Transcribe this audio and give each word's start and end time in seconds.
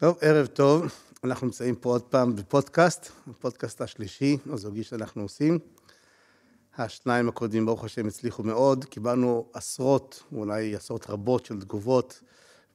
טוב, 0.00 0.18
ערב 0.20 0.46
טוב. 0.46 0.86
אנחנו 1.24 1.46
נמצאים 1.46 1.74
פה 1.74 1.88
עוד 1.88 2.02
פעם 2.02 2.36
בפודקאסט, 2.36 3.10
הפודקאסט 3.30 3.80
השלישי, 3.80 4.36
הזוגי 4.46 4.84
שאנחנו 4.84 5.22
עושים. 5.22 5.58
השניים 6.76 7.28
הקודמים, 7.28 7.66
ברוך 7.66 7.84
השם, 7.84 8.06
הצליחו 8.06 8.42
מאוד. 8.42 8.84
קיבלנו 8.84 9.46
עשרות, 9.52 10.22
אולי 10.32 10.76
עשרות 10.76 11.10
רבות 11.10 11.46
של 11.46 11.60
תגובות 11.60 12.20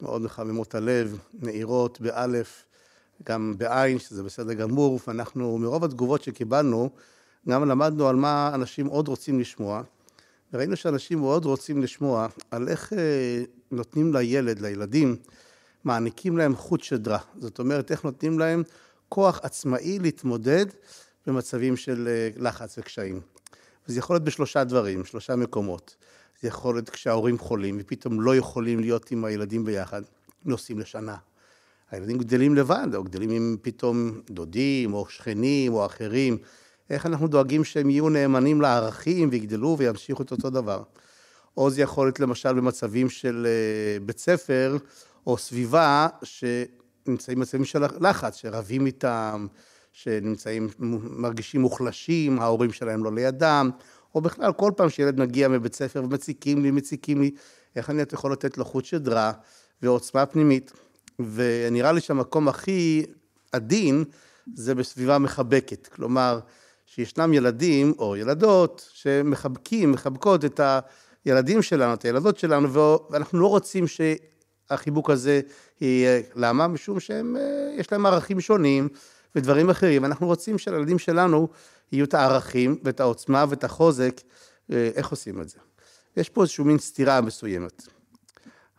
מאוד 0.01 0.21
מחממות 0.21 0.75
הלב, 0.75 1.19
נעירות, 1.33 2.01
באלף, 2.01 2.65
גם 3.27 3.53
בעין, 3.57 3.99
שזה 3.99 4.23
בסדר 4.23 4.53
גמור, 4.53 4.99
ואנחנו, 5.07 5.57
מרוב 5.57 5.83
התגובות 5.83 6.23
שקיבלנו, 6.23 6.89
גם 7.49 7.69
למדנו 7.69 8.07
על 8.07 8.15
מה 8.15 8.51
אנשים 8.53 8.87
עוד 8.87 9.07
רוצים 9.07 9.39
לשמוע, 9.39 9.81
וראינו 10.53 10.75
שאנשים 10.75 11.19
מאוד 11.19 11.45
רוצים 11.45 11.83
לשמוע 11.83 12.27
על 12.51 12.69
איך 12.69 12.93
אה, 12.93 13.43
נותנים 13.71 14.13
לילד, 14.13 14.59
לילדים, 14.59 15.15
מעניקים 15.83 16.37
להם 16.37 16.55
חוט 16.55 16.83
שדרה. 16.83 17.19
זאת 17.39 17.59
אומרת, 17.59 17.91
איך 17.91 18.03
נותנים 18.03 18.39
להם 18.39 18.63
כוח 19.09 19.39
עצמאי 19.43 19.99
להתמודד 19.99 20.65
במצבים 21.27 21.77
של 21.77 22.07
אה, 22.07 22.29
לחץ 22.37 22.77
וקשיים. 22.77 23.21
וזה 23.87 23.99
יכול 23.99 24.13
להיות 24.15 24.23
בשלושה 24.23 24.63
דברים, 24.63 25.05
שלושה 25.05 25.35
מקומות. 25.35 25.95
זה 26.41 26.47
יכול 26.47 26.75
להיות 26.75 26.89
כשההורים 26.89 27.37
חולים 27.37 27.77
ופתאום 27.79 28.21
לא 28.21 28.35
יכולים 28.35 28.79
להיות 28.79 29.11
עם 29.11 29.25
הילדים 29.25 29.65
ביחד, 29.65 30.01
נוסעים 30.45 30.79
לשנה. 30.79 31.15
הילדים 31.91 32.17
גדלים 32.17 32.55
לבד, 32.55 32.87
או 32.95 33.03
גדלים 33.03 33.29
עם 33.29 33.57
פתאום 33.61 34.21
דודים, 34.29 34.93
או 34.93 35.05
שכנים, 35.09 35.73
או 35.73 35.85
אחרים. 35.85 36.37
איך 36.89 37.05
אנחנו 37.05 37.27
דואגים 37.27 37.63
שהם 37.63 37.89
יהיו 37.89 38.09
נאמנים 38.09 38.61
לערכים 38.61 39.29
ויגדלו 39.31 39.75
וימשיכו 39.79 40.23
את 40.23 40.31
אותו 40.31 40.49
דבר. 40.49 40.83
או 41.57 41.69
זה 41.69 41.81
יכול 41.81 42.07
להיות 42.07 42.19
למשל 42.19 42.53
במצבים 42.53 43.09
של 43.09 43.47
אה, 43.49 43.99
בית 44.05 44.19
ספר, 44.19 44.77
או 45.27 45.37
סביבה 45.37 46.07
שנמצאים 46.23 47.37
במצבים 47.37 47.65
של 47.65 47.83
לחץ, 47.99 48.35
שרבים 48.35 48.85
איתם, 48.85 49.47
שנמצאים, 49.91 50.69
מרגישים 51.09 51.61
מוחלשים, 51.61 52.39
ההורים 52.39 52.71
שלהם 52.71 53.03
לא 53.03 53.13
לידם, 53.13 53.69
או 54.15 54.21
בכלל, 54.21 54.53
כל 54.53 54.71
פעם 54.77 54.89
שילד 54.89 55.19
מגיע 55.19 55.47
מבית 55.47 55.75
ספר 55.75 56.03
ומציקים 56.03 56.63
לי, 56.63 56.71
מציקים 56.71 57.21
לי, 57.21 57.31
איך 57.75 57.89
אני 57.89 58.01
יכול 58.13 58.31
לתת 58.31 58.57
לו 58.57 58.65
חוט 58.65 58.85
שדרה 58.85 59.31
ועוצמה 59.81 60.25
פנימית. 60.25 60.71
ונראה 61.19 61.91
לי 61.91 62.01
שהמקום 62.01 62.47
הכי 62.47 63.05
עדין 63.51 64.03
זה 64.55 64.75
בסביבה 64.75 65.17
מחבקת. 65.17 65.87
כלומר, 65.87 66.39
שישנם 66.85 67.33
ילדים 67.33 67.93
או 67.99 68.15
ילדות 68.17 68.89
שמחבקים, 68.93 69.91
מחבקות 69.91 70.45
את 70.45 70.59
הילדים 71.25 71.61
שלנו, 71.61 71.93
את 71.93 72.05
הילדות 72.05 72.37
שלנו, 72.37 72.73
ואנחנו 73.11 73.39
לא 73.39 73.47
רוצים 73.47 73.87
שהחיבוק 74.69 75.09
הזה 75.09 75.41
יהיה... 75.81 76.21
למה? 76.35 76.67
משום 76.67 76.99
שהם, 76.99 77.37
אה, 77.37 77.75
יש 77.77 77.91
להם 77.91 78.05
ערכים 78.05 78.41
שונים 78.41 78.89
ודברים 79.35 79.69
אחרים. 79.69 80.05
אנחנו 80.05 80.27
רוצים 80.27 80.57
שלילדים 80.57 80.99
שלנו 80.99 81.47
יהיו 81.91 82.05
את 82.05 82.13
הערכים 82.13 82.79
ואת 82.83 82.99
העוצמה 82.99 83.45
ואת 83.49 83.63
החוזק, 83.63 84.21
אה, 84.71 84.89
איך 84.95 85.07
עושים 85.07 85.41
את 85.41 85.49
זה. 85.49 85.57
יש 86.17 86.29
פה 86.29 86.41
איזושהי 86.41 86.63
מין 86.63 86.79
סתירה 86.79 87.21
מסוימת. 87.21 87.87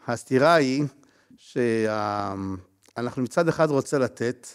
הסתירה 0.07 0.55
היא 0.55 0.85
שאנחנו 1.37 3.23
מצד 3.23 3.49
אחד 3.49 3.71
רוצה 3.71 3.99
לתת 3.99 4.49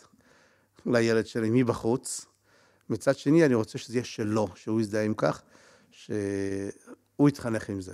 לילד 0.85 1.25
שלי 1.25 1.49
מבחוץ, 1.51 2.25
מצד 2.89 3.17
שני 3.17 3.45
אני 3.45 3.53
רוצה 3.53 3.77
שזה 3.77 3.97
יהיה 3.97 4.03
שלו, 4.03 4.47
שהוא 4.55 4.81
יזדהה 4.81 5.03
עם 5.03 5.13
כך, 5.13 5.41
שהוא 5.91 7.29
יתחנך 7.29 7.69
עם 7.69 7.81
זה. 7.81 7.93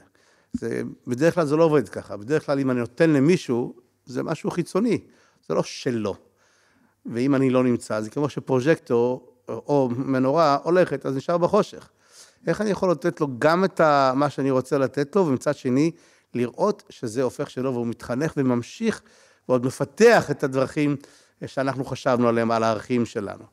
זה. 0.60 0.82
בדרך 1.08 1.36
כלל 1.36 1.46
זה 1.46 1.56
לא 1.56 1.64
עובד 1.64 1.90
ככה, 1.90 2.18
בדרך 2.18 2.46
כלל 2.46 2.60
אם 2.60 2.72
אני 2.72 2.80
נותן 2.80 3.10
למישהו, 3.10 3.74
זה 4.06 4.24
משהו 4.24 4.52
חיצוני, 4.52 5.00
זה 5.48 5.54
לא 5.54 5.64
שלו. 5.64 6.16
ואם 7.06 7.36
אני 7.36 7.50
לא 7.50 7.64
נמצא, 7.64 8.02
זה 8.02 8.10
כמו 8.10 8.30
שפרוז'קטור 8.30 9.34
או 9.50 9.90
מנורה 9.96 10.58
הולכת, 10.64 11.06
אז 11.06 11.16
נשאר 11.16 11.38
בחושך. 11.38 11.90
איך 12.48 12.62
אני 12.62 12.70
יכול 12.70 12.92
לתת 12.92 13.22
לו 13.22 13.28
גם 13.40 13.66
את 13.66 13.82
מה 14.16 14.30
שאני 14.30 14.52
רוצה 14.52 14.78
לתת 14.78 15.16
לו, 15.16 15.28
ומצד 15.28 15.56
שני, 15.56 15.92
לראות 16.34 16.84
שזה 16.90 17.24
הופך 17.24 17.50
שלו 17.50 17.74
והוא 17.74 17.88
מתחנך 17.88 18.34
וממשיך 18.38 19.02
ועוד 19.50 19.66
מפתח 19.66 20.32
את 20.32 20.44
הדרכים 20.44 20.96
שאנחנו 21.46 21.86
חשבנו 21.86 22.28
עליהם, 22.28 22.52
על 22.52 22.64
הערכים 22.64 23.06
שלנו. 23.06 23.44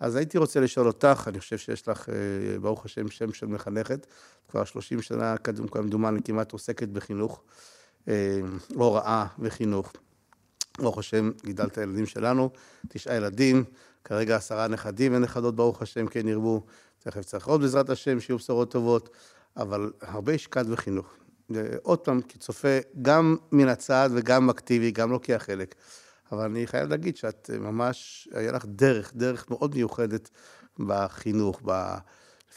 אז 0.00 0.16
הייתי 0.16 0.38
רוצה 0.38 0.60
לשאול 0.60 0.86
אותך, 0.86 1.24
אני 1.26 1.40
חושב 1.40 1.58
שיש 1.58 1.88
לך, 1.88 2.08
אה, 2.08 2.58
ברוך 2.58 2.84
השם, 2.84 3.08
שם 3.08 3.32
של 3.32 3.46
מחנכת, 3.46 4.06
כבר 4.48 4.64
30 4.64 5.02
שנה, 5.02 5.34
כמדומני, 5.70 6.20
כמעט 6.24 6.52
עוסקת 6.52 6.88
בחינוך, 6.88 7.42
אה, 8.08 8.40
הוראה 8.74 9.26
וחינוך. 9.38 9.92
ברוך 10.78 10.98
השם, 10.98 11.30
גידלת 11.44 11.72
את 11.72 11.78
הילדים 11.78 12.06
שלנו, 12.06 12.50
תשעה 12.88 13.16
ילדים, 13.16 13.64
כרגע 14.04 14.36
עשרה 14.36 14.68
נכדים 14.68 15.14
ונכדות, 15.14 15.56
ברוך 15.56 15.82
השם, 15.82 16.06
כן 16.06 16.28
ירבו. 16.28 16.62
תכף 16.98 17.24
צריך 17.24 17.48
עוד 17.48 17.60
בעזרת 17.60 17.90
השם, 17.90 18.20
שיהיו 18.20 18.38
בשורות 18.38 18.70
טובות, 18.70 19.10
אבל 19.56 19.92
הרבה 20.00 20.32
השקעת 20.32 20.66
בחינוך. 20.66 21.16
עוד 21.82 21.98
פעם, 21.98 22.20
כצופה, 22.20 22.78
גם 23.02 23.36
מן 23.52 23.68
הצד 23.68 24.10
וגם 24.12 24.50
אקטיבי, 24.50 24.90
גם 24.90 25.10
לוקח 25.10 25.42
חלק. 25.46 25.74
אבל 26.32 26.44
אני 26.44 26.66
חייב 26.66 26.88
להגיד 26.88 27.16
שאת 27.16 27.50
ממש, 27.60 28.28
היה 28.32 28.52
לך 28.52 28.64
דרך, 28.66 29.12
דרך 29.14 29.50
מאוד 29.50 29.74
מיוחדת 29.74 30.30
בחינוך, 30.78 31.60
ב... 31.64 31.94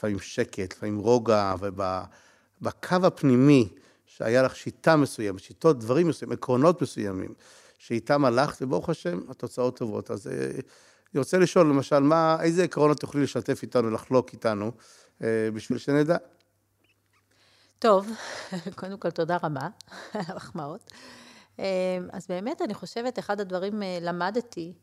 לפעמים 0.02 0.20
שקט, 0.20 0.74
לפעמים 0.74 0.98
רוגע, 0.98 1.56
ובקו 1.60 2.96
הפנימי, 3.04 3.70
שהיה 4.06 4.44
לך 4.44 4.56
שיטה 4.56 4.96
מסוימת, 4.96 5.40
שיטות, 5.40 5.80
דברים 5.80 6.08
מסוימים, 6.08 6.38
עקרונות 6.38 6.82
מסוימים, 6.82 7.34
שאיתם 7.78 8.26
הלכת, 8.26 8.62
וברוך 8.62 8.90
השם, 8.90 9.20
התוצאות 9.30 9.78
טובות. 9.78 10.12
אז 10.12 10.28
אה, 10.28 10.34
אני 11.14 11.20
רוצה 11.20 11.38
לשאול, 11.38 11.68
למשל, 11.68 12.00
מה, 12.00 12.38
איזה 12.42 12.64
עקרונות 12.64 13.00
תוכלי 13.00 13.24
לשתף 13.24 13.60
איתנו, 13.64 13.92
לחלוק 13.92 14.34
איתנו, 14.34 14.72
אה, 15.24 15.50
בשביל 15.54 15.78
שנדע? 15.78 16.18
טוב, 17.80 18.08
קודם 18.80 18.98
כל 18.98 19.10
תודה 19.10 19.38
רבה 19.44 19.68
על 20.14 20.22
המחמאות. 20.28 20.92
אה, 21.60 21.98
אז 22.12 22.28
באמת, 22.28 22.62
אני 22.62 22.74
חושבת, 22.74 23.20
אחד 23.20 23.40
הדברים 23.40 23.84
אה, 23.84 23.98
למדתי 24.02 24.74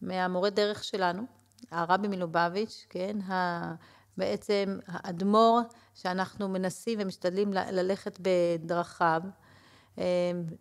מהמורה 0.00 0.50
דרך 0.50 0.84
שלנו, 0.84 1.22
הרבי 1.70 2.08
מלובביץ', 2.08 2.86
כן, 2.88 3.16
בעצם 4.16 4.78
האדמו"ר 4.86 5.60
שאנחנו 5.94 6.48
מנסים 6.48 6.98
ומשתדלים 7.02 7.52
ללכת 7.52 8.18
בדרכיו, 8.20 9.22
אה, 9.98 10.04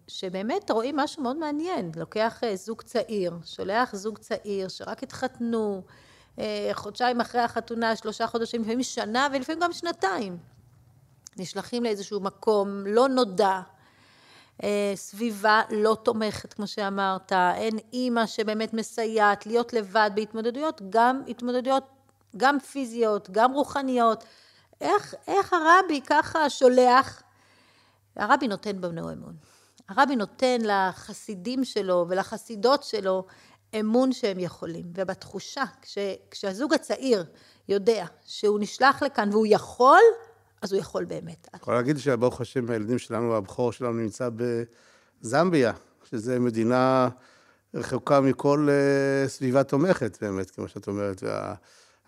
שבאמת 0.07 0.71
רואים 0.71 0.95
משהו 0.95 1.23
מאוד 1.23 1.37
מעניין, 1.37 1.91
לוקח 1.95 2.41
זוג 2.55 2.81
צעיר, 2.81 3.37
שולח 3.45 3.95
זוג 3.95 4.17
צעיר 4.17 4.67
שרק 4.67 5.03
התחתנו, 5.03 5.83
חודשיים 6.73 7.21
אחרי 7.21 7.41
החתונה, 7.41 7.95
שלושה 7.95 8.27
חודשים, 8.27 8.61
לפעמים 8.61 8.83
שנה 8.83 9.27
ולפעמים 9.33 9.61
גם 9.61 9.73
שנתיים. 9.73 10.37
נשלחים 11.37 11.83
לאיזשהו 11.83 12.19
מקום 12.19 12.83
לא 12.87 13.07
נודע, 13.07 13.47
אה, 13.47 13.74
סביבה 14.95 15.61
לא 15.69 15.97
תומכת, 16.03 16.53
כמו 16.53 16.67
שאמרת, 16.67 17.31
אין 17.31 17.77
אימא 17.93 18.25
שבאמת 18.25 18.73
מסייעת, 18.73 19.45
להיות 19.45 19.73
לבד 19.73 20.09
בהתמודדויות, 20.15 20.81
גם 20.89 21.21
התמודדויות, 21.27 21.83
גם 22.37 22.59
פיזיות, 22.59 23.29
גם 23.31 23.53
רוחניות. 23.53 24.23
איך, 24.81 25.15
איך 25.27 25.53
הרבי 25.53 26.01
ככה 26.01 26.49
שולח? 26.49 27.23
הרבי 28.15 28.47
נותן 28.47 28.81
בנו 28.81 29.13
אמון. 29.13 29.35
הרבי 29.89 30.15
נותן 30.15 30.57
לחסידים 30.63 31.63
שלו 31.63 32.05
ולחסידות 32.09 32.83
שלו 32.83 33.25
אמון 33.79 34.11
שהם 34.11 34.39
יכולים. 34.39 34.85
ובתחושה, 34.95 35.63
כש, 35.81 35.97
כשהזוג 36.31 36.73
הצעיר 36.73 37.25
יודע 37.69 38.05
שהוא 38.25 38.59
נשלח 38.59 39.03
לכאן 39.03 39.29
והוא 39.31 39.45
יכול, 39.49 40.01
אז 40.65 40.73
הוא 40.73 40.79
יכול 40.79 41.05
באמת. 41.05 41.47
אני 41.53 41.61
יכול 41.61 41.73
להגיד 41.73 41.97
שברוך 41.97 42.41
השם, 42.41 42.69
הילדים 42.69 42.99
שלנו, 42.99 43.35
הבכור 43.35 43.71
שלנו 43.71 43.93
נמצא 43.93 44.29
בזמביה, 45.21 45.73
שזו 46.03 46.33
מדינה 46.39 47.09
רחוקה 47.73 48.21
מכל 48.21 48.67
uh, 48.69 49.29
סביבה 49.29 49.63
תומכת, 49.63 50.17
באמת, 50.21 50.51
כמו 50.51 50.67
שאת 50.67 50.87
אומרת. 50.87 51.23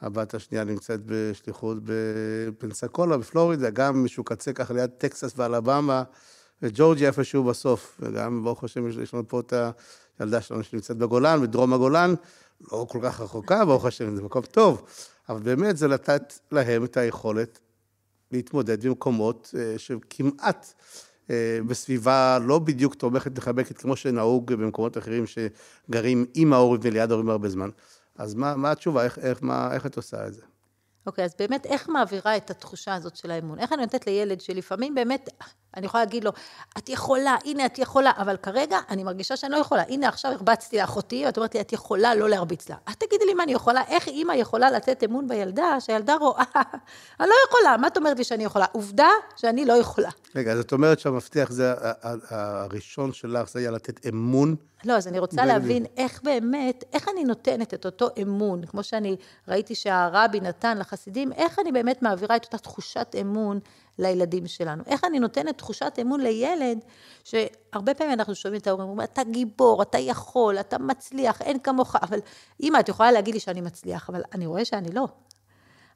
והבת 0.02 0.34
השנייה 0.34 0.64
נמצאת 0.64 1.00
בשליחות 1.06 1.78
בפנסקולה, 1.84 3.18
בפלורידה, 3.18 3.70
גם 3.70 4.04
מישהו 4.04 4.24
קצה 4.24 4.54
ככה 4.54 4.74
ליד 4.74 4.90
טקסס 4.90 5.34
ואלבמה, 5.36 6.04
וג'ורג'יה 6.62 7.08
איפשהו 7.08 7.44
בסוף. 7.44 7.98
וגם, 8.00 8.44
ברוך 8.44 8.64
השם, 8.64 8.88
יש 9.02 9.14
לנו 9.14 9.28
פה 9.28 9.40
את 9.40 9.54
הילדה 10.20 10.42
שלנו 10.42 10.64
שנמצאת 10.64 10.98
בגולן, 10.98 11.42
בדרום 11.42 11.74
הגולן, 11.74 12.14
לא 12.72 12.86
כל 12.90 13.00
כך 13.04 13.22
רחוקה, 13.22 13.66
ברוך 13.66 13.86
השם, 13.86 14.16
זה 14.16 14.22
מקום 14.22 14.42
טוב. 14.42 14.86
אבל 15.30 15.40
באמת 15.40 15.78
זה 15.78 15.88
לתת 15.88 16.34
להם 16.52 16.84
את 16.84 16.98
היכולת 16.98 17.60
להתמודד 18.32 18.86
במקומות 18.86 19.54
אה, 19.58 19.74
שכמעט 19.78 20.74
אה, 21.30 21.60
בסביבה 21.68 22.40
לא 22.42 22.60
בדיוק 22.60 22.96
תומכת 22.96 23.38
מחבקת, 23.38 23.78
כמו 23.78 23.96
שנהוג 23.96 24.54
במקומות 24.54 24.98
אחרים 24.98 25.24
שגרים 25.28 26.26
עם 26.34 26.54
ההורים 26.54 26.82
וליד 26.84 27.12
ההורים 27.12 27.30
הרבה 27.30 27.50
זמן. 27.50 27.70
אז 28.16 28.34
מה, 28.34 28.56
מה 28.56 28.72
התשובה? 28.72 29.04
איך, 29.04 29.20
איך, 29.20 29.44
מה, 29.44 29.74
איך 29.74 29.86
את 29.86 29.96
עושה 29.96 30.28
את 30.28 30.34
זה? 30.34 30.42
אוקיי, 31.08 31.24
okay, 31.24 31.28
אז 31.28 31.36
באמת 31.40 31.66
איך 31.66 31.90
מעבירה 31.90 32.38
את 32.38 32.50
התחושה 32.50 32.96
הזאת 32.96 33.16
של 33.16 33.32
האמון? 33.32 33.60
איך 33.60 33.74
אני 33.74 33.82
נותנת 33.82 34.08
לילד 34.08 34.42
שלפעמים 34.42 34.96
באמת 34.96 35.30
אני 35.78 35.86
יכולה 35.86 36.04
להגיד 36.04 36.24
לו, 36.24 36.32
את 36.78 36.90
יכולה, 36.90 37.36
הנה, 37.46 37.66
את 37.66 37.80
יכולה, 37.80 38.12
אבל 38.18 38.38
כרגע 38.38 38.80
אני 38.90 39.04
מרגישה 39.04 39.38
שאני 39.38 39.52
לא 39.52 39.58
יכולה. 39.58 39.84
הנה, 39.88 40.08
עכשיו 40.08 40.32
הרבצתי 40.32 40.78
לאחותי, 40.78 41.26
ואת 41.26 41.38
אומרת 41.38 41.56
לי, 41.56 41.62
את 41.62 41.74
יכולה 41.74 42.16
לא 42.16 42.30
להרביץ 42.30 42.70
לה. 42.70 42.76
אז 42.86 42.96
תגידי 42.96 43.26
לי 43.26 43.34
מה 43.34 43.44
אני 43.44 43.52
יכולה, 43.52 43.82
איך 43.88 44.08
אימא 44.08 44.34
יכולה 44.34 44.72
לתת 44.72 45.04
אמון 45.04 45.28
בילדה, 45.28 45.80
שהילדה 45.80 46.16
רואה, 46.16 46.44
אני 47.20 47.28
לא 47.30 47.36
יכולה, 47.50 47.78
מה 47.78 47.88
את 47.88 47.98
אומרת 47.98 48.18
לי 48.18 48.24
שאני 48.24 48.44
יכולה? 48.44 48.66
עובדה 48.72 49.10
שאני 49.36 49.66
לא 49.66 49.74
יכולה. 49.74 50.10
רגע, 50.36 50.52
אז 50.52 50.60
את 50.60 50.74
אומרת 50.74 51.00
שהמפתח 51.00 51.48
זה, 51.50 51.74
הראשון 52.30 53.14
שלך, 53.14 53.50
זה 53.50 53.60
היה 53.60 53.72
לתת 53.72 54.08
אמון 54.08 54.56
לא, 54.86 54.94
אז 54.94 55.08
אני 55.08 55.20
רוצה 55.20 55.46
להבין 55.46 55.86
איך 55.98 56.24
באמת, 56.24 56.84
איך 56.94 57.08
אני 57.10 57.24
נותנת 57.24 57.74
את 57.74 57.86
אותו 57.86 58.10
אמון, 58.22 58.66
כמו 58.66 58.84
שאני 58.84 59.16
ראיתי 59.48 59.76
שהרבי 59.76 60.40
נתן 60.40 60.78
לחסידים, 60.78 61.34
איך 61.34 61.60
אני 61.60 61.72
באמת 61.72 62.02
מעבירה 62.02 62.36
את 62.36 62.46
אותה 62.46 62.58
תחושת 62.58 63.16
אמון 63.22 63.60
לילדים 64.00 64.48
שלנו. 64.48 64.84
איך 64.88 65.04
אני 65.04 65.20
נותנת 65.20 65.58
תחושת 65.58 65.98
אמון 66.02 66.22
לילד, 66.22 66.80
שהרבה 67.24 67.94
פעמים 67.94 68.14
אנחנו 68.14 68.36
שומעים 68.36 68.62
את 68.62 68.68
ההורים, 68.68 68.90
אומרים, 68.90 69.08
אתה 69.14 69.24
גיבור, 69.24 69.82
אתה 69.82 69.98
יכול, 69.98 70.60
אתה 70.60 70.78
מצליח, 70.78 71.42
אין 71.42 71.60
כמוך, 71.60 71.96
אבל 71.96 72.20
אמא, 72.64 72.80
את 72.80 72.90
יכולה 72.90 73.12
להגיד 73.12 73.34
לי 73.34 73.40
שאני 73.40 73.62
מצליח, 73.62 74.10
אבל 74.10 74.22
אני 74.34 74.46
רואה 74.46 74.66
שאני 74.66 74.92
לא. 74.92 75.08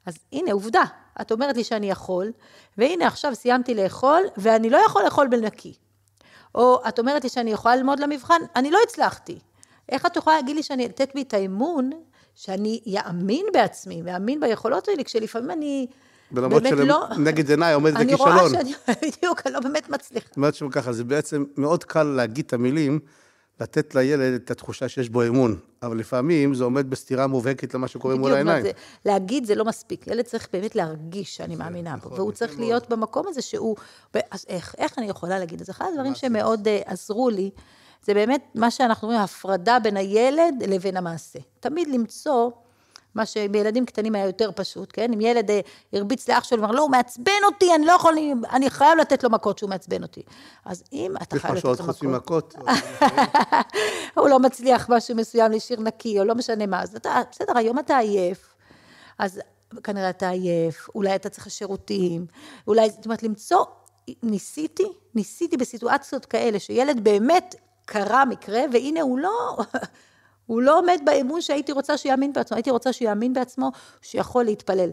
אז 0.06 0.18
הנה, 0.32 0.52
עובדה, 0.52 0.82
את 1.20 1.32
אומרת 1.32 1.56
לי 1.56 1.64
שאני 1.64 1.90
יכול, 1.90 2.32
והנה 2.78 3.06
עכשיו 3.06 3.34
סיימתי 3.34 3.74
לאכול, 3.74 4.22
ואני 4.36 4.70
לא 4.70 4.78
יכול 4.86 5.02
לאכול 5.04 5.28
בנקי. 5.28 5.74
או 6.54 6.80
את 6.88 6.98
אומרת 6.98 7.24
לי 7.24 7.30
שאני 7.30 7.52
יכולה 7.52 7.76
ללמוד 7.76 8.00
למבחן, 8.00 8.40
אני 8.56 8.70
לא 8.70 8.78
הצלחתי. 8.86 9.38
איך 9.88 10.06
את 10.06 10.16
יכולה 10.16 10.36
להגיד 10.36 10.56
לי 10.56 10.62
שאני, 10.62 10.84
לתת 10.84 11.14
בי 11.14 11.22
את 11.22 11.34
האמון, 11.34 11.90
שאני 12.34 12.80
אאמין 13.06 13.46
בעצמי, 13.52 14.02
ואאמין 14.04 14.40
ביכולות 14.40 14.84
שלי, 14.84 15.04
כשלפעמים 15.04 15.50
אני 15.50 15.86
באמת 16.32 16.72
לא... 16.72 17.06
נגד 17.18 17.50
עיניי 17.50 17.74
עומד 17.74 17.94
בכישלון. 17.94 18.28
אני 18.28 18.40
רואה 18.40 18.50
שאני, 18.50 18.72
בדיוק, 19.02 19.42
אני 19.46 19.54
לא 19.54 19.60
באמת 19.60 19.88
מצליחה. 19.88 20.26
זאת 20.28 20.36
אומרת 20.36 20.54
שככה, 20.54 20.92
זה 20.92 21.04
בעצם 21.04 21.44
מאוד 21.56 21.84
קל 21.84 22.02
להגיד 22.02 22.44
את 22.46 22.52
המילים, 22.52 23.00
לתת 23.60 23.94
לילד 23.94 24.34
את 24.34 24.50
התחושה 24.50 24.88
שיש 24.88 25.08
בו 25.08 25.22
אמון, 25.26 25.56
אבל 25.82 25.98
לפעמים 25.98 26.54
זה 26.54 26.64
עומד 26.64 26.90
בסתירה 26.90 27.26
מובהקת 27.26 27.74
למה 27.74 27.88
שקורה 27.88 28.14
מול 28.14 28.32
העיניים. 28.32 28.62
בדיוק, 28.62 28.76
להגיד 29.04 29.44
זה 29.44 29.54
לא 29.54 29.64
מספיק, 29.64 30.06
ילד 30.06 30.24
צריך 30.24 30.48
באמת 30.52 30.76
להרגיש 30.76 31.36
שאני 31.36 31.56
מאמינה 31.56 31.96
בו, 31.96 31.96
נכון, 31.96 32.12
והוא 32.12 32.32
צריך 32.32 32.58
להיות 32.58 32.88
במקום 32.88 33.26
הזה 33.28 33.42
שהוא, 33.42 33.76
אז 34.30 34.44
איך, 34.48 34.74
איך 34.78 34.98
אני 34.98 35.06
יכולה 35.06 35.38
להגיד? 35.38 35.60
אז 35.60 35.70
אחד 35.70 35.84
הדברים 35.92 36.14
שמאוד 36.14 36.66
uh, 36.66 36.90
עזרו 36.90 37.30
לי, 37.30 37.50
זה 38.04 38.14
באמת 38.14 38.44
מה 38.54 38.70
שאנחנו 38.70 39.08
רואים, 39.08 39.20
הפרדה 39.20 39.78
בין 39.78 39.96
הילד 39.96 40.54
לבין 40.66 40.96
המעשה. 40.96 41.38
תמיד 41.60 41.88
למצוא 41.88 42.50
מה 43.14 43.26
שבילדים 43.26 43.86
קטנים 43.86 44.14
היה 44.14 44.26
יותר 44.26 44.50
פשוט, 44.56 44.90
כן? 44.92 45.12
אם 45.12 45.20
ילד 45.20 45.50
אה, 45.50 45.60
הרביץ 45.92 46.28
לאח 46.28 46.44
שלו, 46.44 46.64
אמר, 46.64 46.72
לא, 46.72 46.80
הוא 46.80 46.90
מעצבן 46.90 47.32
אותי, 47.44 47.74
אני 47.74 47.86
לא 47.86 47.92
יכול, 47.92 48.14
אני 48.50 48.70
חייב 48.70 48.98
לתת 48.98 49.24
לו 49.24 49.30
מכות 49.30 49.58
שהוא 49.58 49.70
מעצבן 49.70 50.02
אותי. 50.02 50.22
אז 50.64 50.82
אם 50.92 51.14
אתה 51.22 51.38
חייב 51.38 51.54
לתת 51.54 52.02
לו 52.02 52.10
מכות... 52.10 52.54
ממכות. 52.54 52.54
הוא 54.16 54.28
לא 54.28 54.38
מצליח 54.38 54.90
משהו 54.90 55.16
מסוים 55.16 55.52
לשיר 55.52 55.80
נקי, 55.80 56.18
או 56.18 56.24
לא 56.24 56.34
משנה 56.34 56.66
מה, 56.66 56.82
אז 56.82 56.96
אתה, 56.96 57.20
בסדר, 57.30 57.58
היום 57.58 57.78
אתה 57.78 57.98
עייף, 57.98 58.54
אז 59.18 59.40
כנראה 59.82 60.10
אתה 60.10 60.28
עייף, 60.28 60.88
אולי 60.94 61.14
אתה 61.14 61.28
צריך 61.28 61.46
לשירותים, 61.46 62.26
אולי, 62.66 62.90
זאת 62.90 63.04
אומרת, 63.04 63.22
למצוא, 63.22 63.64
ניסיתי, 64.22 64.86
ניסיתי 65.14 65.56
בסיטואציות 65.56 66.24
כאלה, 66.26 66.58
שילד 66.58 67.04
באמת 67.04 67.54
קרה 67.84 68.24
מקרה, 68.24 68.60
והנה 68.72 69.00
הוא 69.00 69.18
לא... 69.18 69.58
הוא 70.46 70.62
לא 70.62 70.78
עומד 70.78 71.00
באמון 71.04 71.40
שהייתי 71.40 71.72
רוצה 71.72 71.96
שיאמין 71.96 72.32
בעצמו, 72.32 72.56
הייתי 72.56 72.70
רוצה 72.70 72.92
שיאמין 72.92 73.32
בעצמו 73.32 73.70
שיכול 74.02 74.44
להתפלל, 74.44 74.90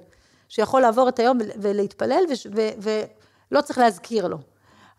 שיכול 0.50 0.82
לעבור 0.82 1.10
את 1.10 1.20
היום 1.20 1.38
ולהתפלל 1.62 2.24
ולא 3.52 3.62
צריך 3.62 3.80
להזכיר 3.80 4.28
לו. 4.28 4.38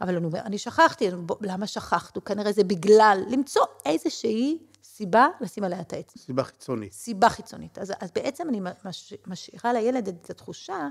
אבל 0.00 0.16
אני 0.16 0.26
אומר, 0.26 0.40
אני 0.40 0.58
שכחתי, 0.58 1.10
למה 1.40 1.66
שכחת? 1.66 2.18
כנראה 2.24 2.52
זה 2.52 2.64
בגלל, 2.64 3.22
למצוא 3.28 3.62
איזושהי 3.86 4.58
סיבה 4.84 5.28
לשים 5.40 5.64
עליה 5.64 5.80
את 5.80 5.92
העץ. 5.92 6.12
סיבה 6.18 6.44
חיצונית. 6.44 6.92
סיבה 6.92 7.28
חיצונית. 7.28 7.78
אז, 7.78 7.92
אז 8.00 8.10
בעצם 8.14 8.48
אני 8.48 8.60
מש, 8.84 9.14
משאירה 9.26 9.72
לילד 9.72 10.08
את 10.08 10.30
התחושה 10.30 10.88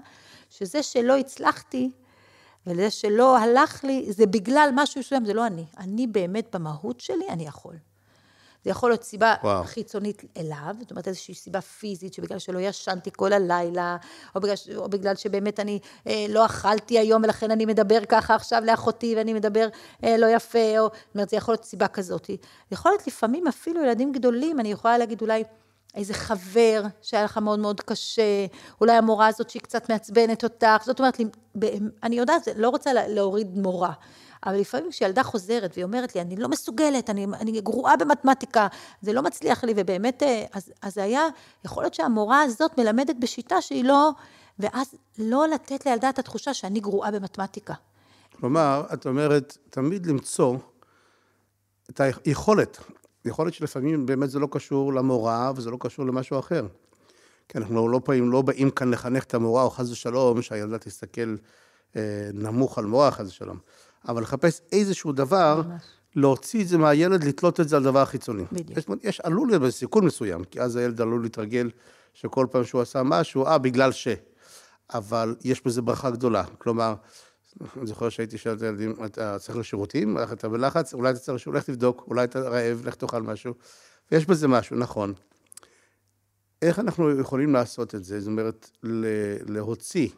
שזה 0.50 0.83
שלא 0.83 1.17
הצלחתי, 1.17 1.91
וזה 2.67 2.89
שלא 2.89 3.38
הלך 3.38 3.83
לי, 3.83 4.13
זה 4.13 4.25
בגלל 4.25 4.69
משהו 4.75 5.00
מסוים, 5.00 5.25
זה 5.25 5.33
לא 5.33 5.47
אני. 5.47 5.65
אני 5.77 6.07
באמת 6.07 6.56
במהות 6.56 7.00
שלי, 7.00 7.29
אני 7.29 7.47
יכול. 7.47 7.75
זה 8.63 8.71
יכול 8.71 8.89
להיות 8.89 9.03
סיבה 9.03 9.35
וואו. 9.44 9.63
חיצונית 9.63 10.23
אליו, 10.38 10.75
זאת 10.79 10.91
אומרת 10.91 11.07
איזושהי 11.07 11.33
סיבה 11.33 11.61
פיזית, 11.61 12.13
שבגלל 12.13 12.39
שלא 12.39 12.59
ישנתי 12.59 13.09
כל 13.15 13.33
הלילה, 13.33 13.97
או 14.35 14.41
בגלל, 14.41 14.56
או 14.75 14.89
בגלל 14.89 15.15
שבאמת 15.15 15.59
אני 15.59 15.79
אה, 16.07 16.25
לא 16.29 16.45
אכלתי 16.45 17.00
היום, 17.00 17.23
ולכן 17.23 17.51
אני 17.51 17.65
מדבר 17.65 18.00
ככה 18.09 18.35
עכשיו 18.35 18.63
לאחותי, 18.65 19.15
ואני 19.17 19.33
מדבר 19.33 19.67
אה, 20.03 20.17
לא 20.17 20.25
יפה, 20.25 20.79
או, 20.79 20.83
זאת 20.83 21.15
אומרת, 21.15 21.29
זה 21.29 21.38
יכול 21.38 21.53
להיות 21.53 21.63
סיבה 21.63 21.88
כזאת. 21.88 22.29
יכול 22.71 22.91
להיות 22.91 23.07
לפעמים 23.07 23.47
אפילו 23.47 23.83
ילדים 23.83 24.11
גדולים, 24.11 24.59
אני 24.59 24.71
יכולה 24.71 24.97
להגיד 24.97 25.21
אולי, 25.21 25.44
איזה 25.95 26.13
חבר 26.13 26.83
שהיה 27.01 27.23
לך 27.23 27.38
מאוד 27.38 27.59
מאוד 27.59 27.81
קשה, 27.81 28.45
אולי 28.81 28.94
המורה 28.94 29.27
הזאת 29.27 29.50
שהיא 29.50 29.61
קצת 29.61 29.89
מעצבנת 29.89 30.44
אותך, 30.44 30.83
זאת 30.85 31.00
אומרת, 31.00 31.17
אני 32.03 32.15
יודעת, 32.15 32.47
לא 32.56 32.69
רוצה 32.69 32.94
להוריד 32.94 33.57
מורה, 33.57 33.94
אבל 34.45 34.56
לפעמים 34.56 34.91
כשילדה 34.91 35.24
חוזרת 35.24 35.71
והיא 35.74 35.83
אומרת 35.86 36.15
לי, 36.15 36.21
אני 36.21 36.36
לא 36.36 36.50
מסוגלת, 36.50 37.09
אני, 37.09 37.27
אני 37.39 37.62
גרועה 37.62 37.97
במתמטיקה, 37.97 38.68
זה 39.01 39.13
לא 39.13 39.21
מצליח 39.21 39.63
לי, 39.63 39.74
ובאמת, 39.75 40.24
אה, 40.24 40.45
אז, 40.53 40.71
אז 40.81 40.94
זה 40.94 41.03
היה, 41.03 41.27
יכול 41.65 41.83
להיות 41.83 41.94
שהמורה 41.94 42.41
הזאת 42.41 42.77
מלמדת 42.77 43.15
בשיטה 43.19 43.62
שהיא 43.62 43.83
לא, 43.83 44.12
ואז 44.59 44.95
לא 45.18 45.47
לתת 45.47 45.86
לילדה 45.86 46.09
את 46.09 46.19
התחושה 46.19 46.53
שאני 46.53 46.80
גרועה 46.80 47.12
במתמטיקה. 47.12 47.74
כלומר, 48.39 48.83
את 48.94 49.06
אומרת, 49.06 49.57
תמיד 49.69 50.06
למצוא 50.06 50.57
את 51.89 52.01
היכולת. 52.25 52.77
יכול 53.25 53.51
שלפעמים 53.51 54.06
באמת 54.06 54.30
זה 54.30 54.39
לא 54.39 54.47
קשור 54.51 54.94
למורה 54.94 55.51
וזה 55.56 55.71
לא 55.71 55.77
קשור 55.80 56.06
למשהו 56.06 56.39
אחר. 56.39 56.68
כי 57.50 57.57
אנחנו 57.57 57.88
לא, 57.88 58.01
פעמים, 58.03 58.31
לא 58.31 58.42
באים 58.42 58.71
כאן 58.71 58.92
לחנך 58.92 59.24
את 59.24 59.33
המורה, 59.33 59.63
או 59.63 59.69
חס 59.69 59.89
ושלום, 59.89 60.42
שהילדה 60.42 60.77
תסתכל 60.77 61.35
אה, 61.95 62.30
נמוך 62.33 62.77
על 62.77 62.85
מורה, 62.85 63.12
חס 63.12 63.27
ושלום. 63.27 63.57
אבל 64.07 64.21
לחפש 64.21 64.61
איזשהו 64.71 65.11
דבר, 65.11 65.61
ממש. 65.67 65.83
להוציא 66.15 66.61
את 66.61 66.67
זה 66.67 66.77
מהילד, 66.77 67.23
לתלות 67.23 67.59
את 67.59 67.69
זה 67.69 67.77
על 67.77 67.83
דבר 67.83 68.05
חיצוני. 68.05 68.43
בדיוק. 68.51 68.77
יש, 68.77 68.85
יש 69.03 69.19
עלול 69.19 69.47
להיות 69.47 69.61
בסיכון 69.61 70.05
מסוים, 70.05 70.43
כי 70.43 70.61
אז 70.61 70.75
הילד 70.75 71.01
עלול 71.01 71.21
להתרגל 71.23 71.69
שכל 72.13 72.47
פעם 72.51 72.63
שהוא 72.63 72.81
עשה 72.81 73.03
משהו, 73.03 73.45
אה, 73.45 73.57
בגלל 73.57 73.91
ש... 73.91 74.07
אבל 74.93 75.35
יש 75.43 75.65
בזה 75.65 75.81
ברכה 75.81 76.09
גדולה. 76.09 76.43
כלומר, 76.57 76.93
אני 77.77 77.87
זוכר 77.87 78.09
שהייתי 78.09 78.37
שואל 78.37 78.55
את 78.55 78.61
הילדים, 78.61 78.95
אתה 79.05 79.39
צריך 79.39 79.57
לשירותים, 79.57 80.17
אתה 80.33 80.49
בלחץ, 80.49 80.93
אולי 80.93 81.11
אתה 81.11 81.19
צריך 81.19 81.35
לשירות, 81.35 81.57
לך 81.57 81.63
תבדוק, 81.65 82.03
אולי 82.07 82.23
אתה 82.23 82.39
רעב, 82.39 82.81
לך 82.85 82.95
תאכל 82.95 83.21
משהו. 83.21 83.53
ויש 84.11 84.25
בזה 84.25 84.47
משהו, 84.47 84.75
נכון. 84.75 85.13
איך 86.61 86.79
אנחנו 86.79 87.19
יכולים 87.19 87.53
לעשות 87.53 87.95
את 87.95 88.03
זה? 88.03 88.19
זאת 88.19 88.27
אומרת, 88.27 88.69
להוציא 89.47 90.09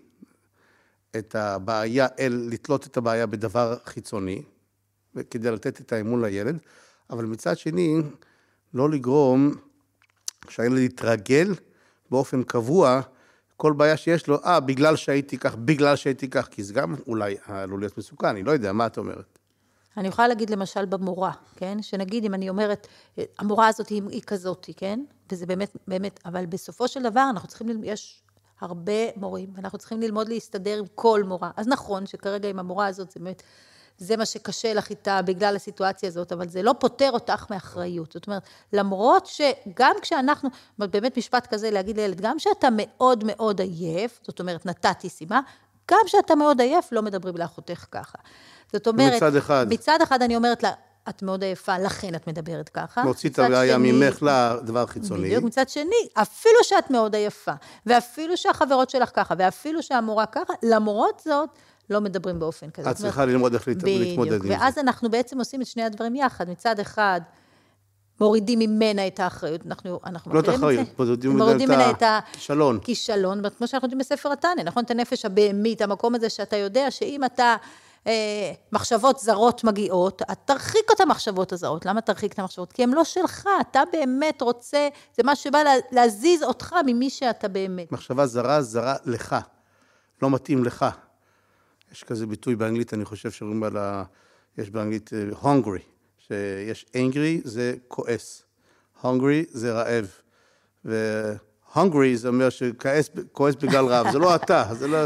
את 1.17 1.35
הבעיה, 1.35 2.07
אל 2.19 2.47
לתלות 2.51 2.87
את 2.87 2.97
הבעיה 2.97 3.25
בדבר 3.25 3.77
חיצוני, 3.85 4.41
כדי 5.29 5.51
לתת 5.51 5.81
את 5.81 5.93
האמון 5.93 6.21
לילד, 6.25 6.59
אבל 7.09 7.25
מצד 7.25 7.57
שני, 7.57 8.01
לא 8.73 8.89
לגרום 8.89 9.55
שהילד 10.49 10.77
יתרגל 10.77 11.53
באופן 12.11 12.43
קבוע, 12.43 13.01
כל 13.57 13.73
בעיה 13.73 13.97
שיש 13.97 14.27
לו, 14.27 14.43
אה, 14.45 14.59
בגלל 14.59 14.95
שהייתי 14.95 15.37
כך, 15.37 15.55
בגלל 15.55 15.95
שהייתי 15.95 16.29
כך, 16.29 16.47
כי 16.47 16.63
זה 16.63 16.73
גם 16.73 16.95
אולי 17.07 17.35
עלול 17.45 17.79
להיות 17.79 17.97
מסוכן, 17.97 18.27
אני 18.27 18.43
לא 18.43 18.51
יודע, 18.51 18.73
מה 18.73 18.85
את 18.85 18.97
אומרת? 18.97 19.39
אני 19.97 20.07
יכולה 20.07 20.27
להגיד 20.27 20.49
למשל 20.49 20.85
במורה, 20.85 21.31
כן? 21.55 21.81
שנגיד 21.81 22.25
אם 22.25 22.33
אני 22.33 22.49
אומרת, 22.49 22.87
המורה 23.39 23.67
הזאת 23.67 23.89
היא, 23.89 24.01
היא 24.09 24.21
כזאת, 24.21 24.69
כן? 24.77 24.99
וזה 25.31 25.45
באמת, 25.45 25.77
באמת, 25.87 26.19
אבל 26.25 26.45
בסופו 26.45 26.87
של 26.87 27.03
דבר 27.03 27.27
אנחנו 27.29 27.47
צריכים, 27.47 27.83
יש 27.83 28.23
הרבה 28.61 29.11
מורים, 29.15 29.49
ואנחנו 29.55 29.77
צריכים 29.77 30.01
ללמוד 30.01 30.29
להסתדר 30.29 30.79
עם 30.79 30.85
כל 30.95 31.23
מורה. 31.23 31.51
אז 31.55 31.67
נכון 31.67 32.05
שכרגע 32.05 32.49
עם 32.49 32.59
המורה 32.59 32.87
הזאת 32.87 33.11
זה 33.11 33.19
באמת, 33.19 33.43
זה 33.97 34.17
מה 34.17 34.25
שקשה 34.25 34.73
לך 34.73 34.89
איתה 34.89 35.21
בגלל 35.21 35.55
הסיטואציה 35.55 36.09
הזאת, 36.09 36.31
אבל 36.31 36.47
זה 36.47 36.63
לא 36.63 36.73
פוטר 36.79 37.11
אותך 37.11 37.45
מאחריות. 37.49 38.11
זאת 38.11 38.27
אומרת, 38.27 38.43
למרות 38.73 39.25
שגם 39.25 39.95
כשאנחנו, 40.01 40.49
באמת 40.77 41.17
משפט 41.17 41.47
כזה 41.47 41.71
להגיד 41.71 41.97
לילד, 41.97 42.21
גם 42.21 42.37
כשאתה 42.37 42.67
מאוד 42.71 43.23
מאוד 43.27 43.61
עייף, 43.61 44.19
זאת 44.23 44.39
אומרת, 44.39 44.65
נתתי 44.65 45.09
סיבה, 45.09 45.39
גם 45.91 45.99
כשאתה 46.05 46.35
מאוד 46.35 46.61
עייף, 46.61 46.91
לא 46.91 47.01
מדברים 47.01 47.37
לאחותך 47.37 47.85
ככה. 47.91 48.17
זאת 48.73 48.87
אומרת, 48.87 49.13
מצד 49.13 49.35
אחד. 49.35 49.65
מצד 49.69 49.99
אחד 50.03 50.21
אני 50.21 50.35
אומרת 50.35 50.63
לה, 50.63 50.71
את 51.09 51.21
מאוד 51.21 51.43
עייפה, 51.43 51.77
לכן 51.77 52.15
את 52.15 52.27
מדברת 52.27 52.69
ככה. 52.69 53.03
מוציא 53.03 53.29
את 53.29 53.39
הבעיה 53.39 53.77
ממך 53.77 54.23
לדבר 54.23 54.85
חיצוני. 54.85 55.27
בדיוק, 55.27 55.43
מצד 55.43 55.69
שני, 55.69 56.07
אפילו 56.13 56.57
שאת 56.63 56.91
מאוד 56.91 57.15
עייפה, 57.15 57.51
ואפילו 57.85 58.37
שהחברות 58.37 58.89
שלך 58.89 59.09
ככה, 59.13 59.33
ואפילו 59.37 59.83
שהמורה 59.83 60.25
ככה, 60.25 60.53
למרות 60.63 61.21
זאת, 61.25 61.49
לא 61.89 62.01
מדברים 62.01 62.39
באופן 62.39 62.69
כזה. 62.69 62.91
את 62.91 62.95
צריכה 62.95 63.25
ללמוד 63.25 63.53
איך 63.53 63.67
להתמודד 63.67 64.33
עם 64.33 64.41
זה. 64.41 64.49
ואז 64.49 64.77
אנחנו 64.77 65.09
בעצם 65.09 65.39
עושים 65.39 65.61
את 65.61 65.67
שני 65.67 65.83
הדברים 65.83 66.15
יחד. 66.15 66.49
מצד 66.49 66.79
אחד, 66.79 67.21
מורידים 68.21 68.59
ממנה 68.59 69.07
את 69.07 69.19
האחריות, 69.19 69.61
אנחנו, 69.65 69.99
אנחנו 70.05 70.33
לא 70.33 70.39
את 70.39 70.47
האחריות, 70.47 70.87
מורידים 71.25 71.69
ממנה 71.69 71.89
את 71.89 72.03
הכישלון. 72.05 72.79
כישלון, 72.79 73.41
כמו 73.57 73.67
שאנחנו 73.67 73.85
יודעים 73.85 73.99
בספר 73.99 74.31
התנא, 74.31 74.63
נכון? 74.65 74.83
את 74.83 74.91
הנפש 74.91 75.25
הבהמית, 75.25 75.81
המקום 75.81 76.15
הזה 76.15 76.29
שאתה 76.29 76.55
יודע 76.55 76.91
שאם 76.91 77.23
אתה 77.23 77.55
אה, 78.07 78.51
מחשבות 78.71 79.19
זרות 79.19 79.63
מגיעות, 79.63 80.21
את 80.31 80.37
תרחיק 80.45 80.91
את 80.95 80.99
המחשבות 80.99 81.53
הזרות. 81.53 81.85
למה 81.85 82.01
תרחיק 82.01 82.33
את 82.33 82.39
המחשבות? 82.39 82.73
כי 82.73 82.83
הן 82.83 82.89
לא 82.89 83.03
שלך, 83.03 83.49
אתה 83.61 83.83
באמת 83.91 84.41
רוצה, 84.41 84.87
זה 85.17 85.23
מה 85.23 85.35
שבא 85.35 85.59
להזיז 85.91 86.43
אותך 86.43 86.75
ממי 86.85 87.09
שאתה 87.09 87.47
באמת. 87.47 87.91
מחשבה 87.91 88.25
זרה, 88.27 88.61
זרה 88.61 88.95
לך, 89.05 89.35
לא 90.21 90.29
מתאים 90.29 90.63
לך. 90.63 90.85
יש 91.91 92.03
כזה 92.03 92.27
ביטוי 92.27 92.55
באנגלית, 92.55 92.93
אני 92.93 93.05
חושב 93.05 93.31
שאומרים 93.31 93.63
על 93.63 93.77
ה... 93.77 94.03
יש 94.57 94.69
באנגלית 94.69 95.09
uh, 95.09 95.43
hungry, 95.43 95.81
שיש 96.17 96.85
angry 96.93 97.41
זה 97.43 97.73
כועס, 97.87 98.43
hungry 99.03 99.45
זה 99.51 99.73
רעב, 99.73 100.07
ו-hungry 100.85 102.15
זה 102.15 102.27
אומר 102.27 102.49
שכועס 102.49 103.55
בגלל 103.55 103.85
רעב, 103.85 104.11
זה 104.11 104.19
לא 104.19 104.35
אתה, 104.35 104.63
זה 104.73 104.87
לא... 104.87 104.97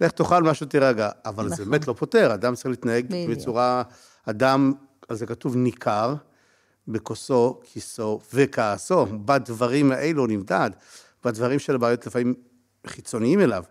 לך 0.00 0.10
תאכל 0.10 0.42
משהו, 0.42 0.66
תירגע. 0.66 1.10
אבל 1.24 1.44
נכון. 1.44 1.56
זה 1.56 1.64
באמת 1.64 1.88
לא 1.88 1.92
פותר, 1.92 2.34
אדם 2.34 2.54
צריך 2.54 2.66
להתנהג 2.66 3.06
בצורה... 3.30 3.82
אדם, 4.26 4.72
אז 5.08 5.18
זה 5.18 5.26
כתוב 5.26 5.56
ניכר, 5.56 6.14
בכוסו, 6.88 7.60
כיסו 7.62 8.20
וכעסו. 8.34 9.06
בדברים 9.24 9.92
האלו 9.92 10.26
נמדד, 10.26 10.70
בדברים 11.24 11.58
של 11.58 11.74
הבעיות 11.74 12.06
לפעמים 12.06 12.34
חיצוניים 12.86 13.40
אליו. 13.40 13.64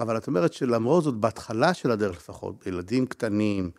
אבל 0.00 0.16
את 0.16 0.26
אומרת 0.26 0.52
שלמרות 0.52 1.04
זאת, 1.04 1.14
בהתחלה 1.14 1.74
של 1.74 1.90
הדרך 1.90 2.16
לפחות, 2.16 2.64
בילדים 2.64 3.06
קטנים, 3.06 3.70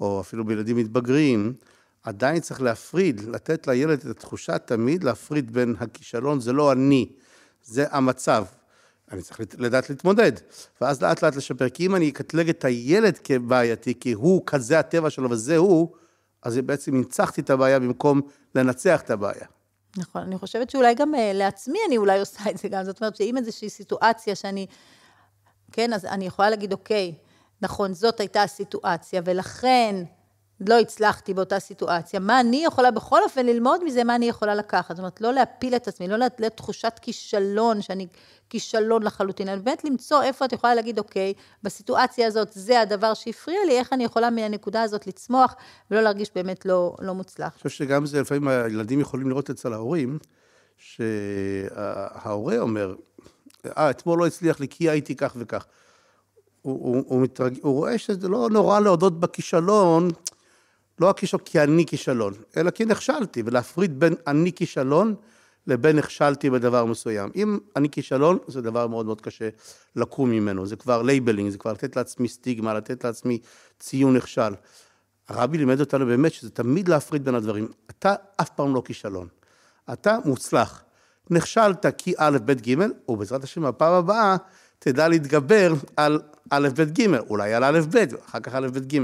או 0.00 0.20
אפילו 0.20 0.44
בילדים 0.44 0.76
מתבגרים, 0.76 1.54
עדיין 2.02 2.40
צריך 2.40 2.62
להפריד, 2.62 3.20
לתת 3.20 3.66
לילד 3.66 3.98
את 3.98 4.06
התחושה 4.06 4.58
תמיד 4.58 5.04
להפריד 5.04 5.52
בין 5.52 5.74
הכישלון, 5.80 6.40
זה 6.40 6.52
לא 6.52 6.72
אני, 6.72 7.08
זה 7.62 7.86
המצב. 7.90 8.44
אני 9.12 9.22
צריך 9.22 9.40
לדעת 9.58 9.90
להתמודד, 9.90 10.32
ואז 10.80 11.02
לאט 11.02 11.22
לאט 11.22 11.36
לשפר. 11.36 11.68
כי 11.68 11.86
אם 11.86 11.96
אני 11.96 12.08
אקטלג 12.08 12.48
את 12.48 12.64
הילד 12.64 13.18
כבעייתי, 13.24 13.94
כי 14.00 14.12
הוא 14.12 14.42
כזה 14.46 14.78
הטבע 14.78 15.10
שלו 15.10 15.30
וזה 15.30 15.56
הוא, 15.56 15.88
אז 16.42 16.58
בעצם 16.58 16.94
הנצחתי 16.94 17.40
את 17.40 17.50
הבעיה 17.50 17.78
במקום 17.78 18.20
לנצח 18.54 19.00
את 19.00 19.10
הבעיה. 19.10 19.46
נכון, 19.96 20.22
אני 20.22 20.38
חושבת 20.38 20.70
שאולי 20.70 20.94
גם 20.94 21.14
uh, 21.14 21.18
לעצמי 21.34 21.78
אני 21.88 21.96
אולי 21.96 22.20
עושה 22.20 22.50
את 22.50 22.58
זה 22.58 22.68
גם, 22.68 22.84
זאת 22.84 23.00
אומרת 23.00 23.16
שאם 23.16 23.36
איזושהי 23.36 23.70
סיטואציה 23.70 24.34
שאני, 24.34 24.66
כן, 25.72 25.92
אז 25.92 26.04
אני 26.04 26.26
יכולה 26.26 26.50
להגיד, 26.50 26.72
אוקיי, 26.72 27.14
נכון, 27.62 27.94
זאת 27.94 28.20
הייתה 28.20 28.42
הסיטואציה, 28.42 29.22
ולכן 29.24 30.04
לא 30.60 30.78
הצלחתי 30.78 31.34
באותה 31.34 31.58
סיטואציה, 31.60 32.20
מה 32.20 32.40
אני 32.40 32.64
יכולה 32.64 32.90
בכל 32.90 33.22
אופן 33.22 33.46
ללמוד 33.46 33.84
מזה, 33.84 34.04
מה 34.04 34.14
אני 34.14 34.28
יכולה 34.28 34.54
לקחת. 34.54 34.96
זאת 34.96 34.98
אומרת, 34.98 35.20
לא 35.20 35.32
להפיל 35.32 35.76
את 35.76 35.88
עצמי, 35.88 36.08
לא 36.08 36.16
לתת 36.16 36.56
תחושת 36.56 36.92
כישלון, 37.02 37.82
שאני 37.82 38.06
כישלון 38.50 39.02
לחלוטין, 39.02 39.48
אלא 39.48 39.58
באמת 39.58 39.84
למצוא 39.84 40.22
איפה 40.22 40.44
את 40.44 40.52
יכולה 40.52 40.74
להגיד, 40.74 40.98
אוקיי, 40.98 41.32
בסיטואציה 41.62 42.26
הזאת 42.26 42.48
זה 42.52 42.80
הדבר 42.80 43.14
שהפריע 43.14 43.58
לי, 43.66 43.78
איך 43.78 43.92
אני 43.92 44.04
יכולה 44.04 44.30
מהנקודה 44.30 44.82
הזאת 44.82 45.06
לצמוח, 45.06 45.54
ולא 45.90 46.00
להרגיש 46.00 46.30
באמת 46.34 46.66
לא, 46.66 46.96
לא 47.00 47.14
מוצלח. 47.14 47.52
אני 47.52 47.56
חושב 47.56 47.68
שגם 47.68 48.06
זה, 48.06 48.20
לפעמים 48.20 48.48
הילדים 48.48 49.00
יכולים 49.00 49.28
לראות 49.28 49.50
אצל 49.50 49.72
ההורים, 49.72 50.18
שההורה 50.78 52.58
אומר, 52.58 52.94
אה, 53.66 53.90
אתמול 53.90 54.18
לא 54.18 54.26
הצליח 54.26 54.60
לי 54.60 54.68
כי 54.68 54.90
הייתי 54.90 55.16
כך 55.16 55.32
וכך. 55.36 55.66
הוא, 56.62 56.80
הוא, 56.80 57.04
הוא, 57.06 57.22
מתרג... 57.22 57.58
הוא 57.62 57.74
רואה 57.74 57.98
שזה 57.98 58.28
לא 58.28 58.48
נורא 58.50 58.80
להודות 58.80 59.20
בכישלון, 59.20 60.10
לא 61.00 61.10
הכישלון 61.10 61.42
כי 61.44 61.60
אני 61.60 61.86
כישלון, 61.86 62.34
אלא 62.56 62.70
כי 62.70 62.84
נכשלתי, 62.84 63.42
ולהפריד 63.46 64.00
בין 64.00 64.14
אני 64.26 64.52
כישלון 64.52 65.14
לבין 65.66 65.96
נכשלתי 65.96 66.50
בדבר 66.50 66.84
מסוים. 66.84 67.30
אם 67.36 67.58
אני 67.76 67.90
כישלון, 67.90 68.38
זה 68.46 68.62
דבר 68.62 68.86
מאוד 68.86 69.06
מאוד 69.06 69.20
קשה 69.20 69.48
לקום 69.96 70.30
ממנו, 70.30 70.66
זה 70.66 70.76
כבר 70.76 71.02
labeling, 71.02 71.50
זה 71.50 71.58
כבר 71.58 71.72
לתת 71.72 71.96
לעצמי 71.96 72.28
סטיגמה, 72.28 72.74
לתת 72.74 73.04
לעצמי 73.04 73.38
ציון 73.78 74.16
נכשל. 74.16 74.54
הרבי 75.28 75.58
לימד 75.58 75.80
אותנו 75.80 76.06
באמת 76.06 76.32
שזה 76.32 76.50
תמיד 76.50 76.88
להפריד 76.88 77.24
בין 77.24 77.34
הדברים. 77.34 77.68
אתה 77.90 78.14
אף 78.36 78.50
פעם 78.50 78.74
לא 78.74 78.82
כישלון, 78.84 79.28
אתה 79.92 80.18
מוצלח. 80.24 80.82
נכשלת 81.30 81.86
כי 81.98 82.14
א', 82.16 82.38
ב', 82.44 82.52
ג', 82.52 82.74
ובעזרת 83.08 83.44
השם, 83.44 83.62
בפעם 83.62 83.92
הבאה 83.92 84.36
תדע 84.78 85.08
להתגבר 85.08 85.72
על 85.96 86.20
א', 86.50 86.68
ב', 86.76 86.82
ג', 86.82 87.14
אולי 87.14 87.54
על 87.54 87.64
א', 87.64 87.80
ב', 87.90 88.04
אחר 88.28 88.40
כך 88.40 88.54
א', 88.54 88.66
ב', 88.72 88.78
ג'. 88.78 88.98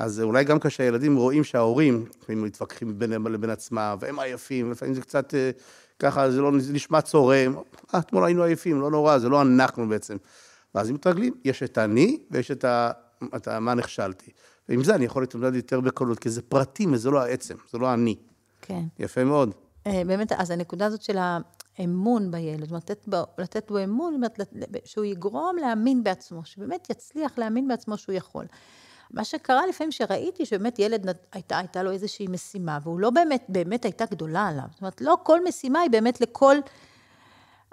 אז 0.00 0.20
אולי 0.20 0.44
גם 0.44 0.58
כשהילדים 0.60 1.16
רואים 1.16 1.44
שההורים, 1.44 2.06
לפעמים 2.22 2.44
מתווכחים 2.44 2.98
ביניהם 2.98 3.26
לבין 3.26 3.50
עצמם, 3.50 3.96
והם 4.00 4.18
עייפים, 4.18 4.70
לפעמים 4.70 4.94
זה 4.94 5.00
קצת 5.00 5.34
אה, 5.34 5.50
ככה, 5.98 6.30
זה 6.30 6.40
לא 6.40 6.50
זה 6.58 6.72
נשמע 6.72 7.00
צורם, 7.00 7.54
אה, 7.94 7.98
אתמול 7.98 8.24
היינו 8.24 8.42
עייפים, 8.42 8.80
לא 8.80 8.90
נורא, 8.90 9.18
זה 9.18 9.28
לא 9.28 9.42
אנחנו 9.42 9.88
בעצם. 9.88 10.16
ואז 10.74 10.88
הם 10.88 10.94
מתרגלים, 10.94 11.34
יש 11.44 11.62
את 11.62 11.78
אני 11.78 12.18
ויש 12.30 12.50
את, 12.50 12.64
ה, 12.64 12.90
את 13.36 13.48
ה, 13.48 13.60
מה 13.60 13.74
נכשלתי. 13.74 14.30
ועם 14.68 14.84
זה 14.84 14.94
אני 14.94 15.04
יכול 15.04 15.22
להתמודד 15.22 15.54
יותר 15.54 15.80
בקלות, 15.80 16.18
כי 16.18 16.30
זה 16.30 16.42
פרטים 16.42 16.92
וזה 16.92 17.10
לא 17.10 17.20
העצם, 17.20 17.54
זה 17.72 17.78
לא 17.78 17.94
אני. 17.94 18.16
כן. 18.62 18.82
יפה 18.98 19.24
מאוד. 19.24 19.54
אה, 19.86 20.02
באמת, 20.06 20.32
אז 20.32 20.50
הנקודה 20.50 20.86
הזאת 20.86 21.02
של 21.02 21.18
האמון 21.78 22.30
בילד, 22.30 22.60
זאת 22.60 22.70
אומרת, 22.70 22.90
לתת 22.90 23.08
בו, 23.08 23.16
לתת 23.38 23.70
בו 23.70 23.84
אמון, 23.84 24.12
זאת 24.12 24.38
אומרת, 24.52 24.76
שהוא 24.84 25.04
יגרום 25.04 25.56
להאמין 25.60 26.02
בעצמו, 26.04 26.44
שבאמת 26.44 26.90
יצליח 26.90 27.38
להאמין 27.38 27.68
בעצמו 27.68 27.98
שהוא 27.98 28.14
יכול. 28.14 28.44
מה 29.10 29.24
שקרה 29.24 29.66
לפעמים 29.66 29.92
שראיתי 29.92 30.46
שבאמת 30.46 30.78
ילד 30.78 31.06
הייתה, 31.32 31.58
הייתה 31.58 31.82
לו 31.82 31.90
איזושהי 31.90 32.26
משימה, 32.26 32.78
והוא 32.82 33.00
לא 33.00 33.10
באמת, 33.10 33.44
באמת 33.48 33.84
הייתה 33.84 34.04
גדולה 34.04 34.48
עליו. 34.48 34.64
זאת 34.70 34.80
אומרת, 34.80 35.00
לא 35.00 35.16
כל 35.22 35.44
משימה 35.44 35.80
היא 35.80 35.90
באמת 35.90 36.20
לכל... 36.20 36.56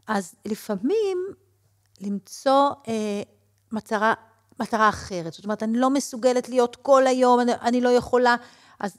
אז 0.07 0.35
לפעמים 0.45 1.17
למצוא 2.01 2.69
אה, 2.87 3.21
מטרה, 3.71 4.13
מטרה 4.59 4.89
אחרת. 4.89 5.33
זאת 5.33 5.43
אומרת, 5.43 5.63
אני 5.63 5.77
לא 5.77 5.89
מסוגלת 5.89 6.49
להיות 6.49 6.75
כל 6.75 7.07
היום, 7.07 7.39
אני, 7.39 7.51
אני 7.53 7.81
לא 7.81 7.89
יכולה... 7.89 8.35
אז 8.79 8.97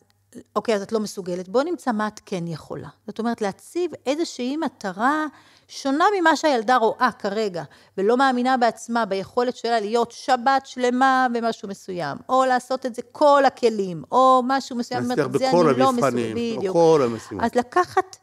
אוקיי, 0.56 0.74
אז 0.74 0.82
את 0.82 0.92
לא 0.92 1.00
מסוגלת, 1.00 1.48
בואו 1.48 1.64
נמצא 1.64 1.92
מה 1.92 2.08
את 2.08 2.20
כן 2.26 2.46
יכולה. 2.46 2.88
זאת 3.06 3.18
אומרת, 3.18 3.40
להציב 3.40 3.90
איזושהי 4.06 4.56
מטרה 4.56 5.26
שונה 5.68 6.04
ממה 6.20 6.36
שהילדה 6.36 6.76
רואה 6.76 7.10
כרגע, 7.18 7.62
ולא 7.98 8.16
מאמינה 8.16 8.56
בעצמה 8.56 9.04
ביכולת 9.04 9.56
שלה 9.56 9.80
להיות 9.80 10.10
שבת 10.10 10.66
שלמה 10.66 11.26
במשהו 11.34 11.68
מסוים, 11.68 12.16
או 12.28 12.44
לעשות 12.44 12.86
את 12.86 12.94
זה 12.94 13.02
כל 13.12 13.44
הכלים, 13.46 14.02
או 14.12 14.42
משהו 14.44 14.76
מסוים, 14.76 15.08
להצליח 15.08 15.26
בכל 15.26 15.74
לא 15.76 15.88
המבחנים, 15.88 16.62
לא 16.62 16.70
בכל 16.70 17.02
המשימות. 17.04 17.44
אז 17.44 17.54
לקחת 17.54 18.16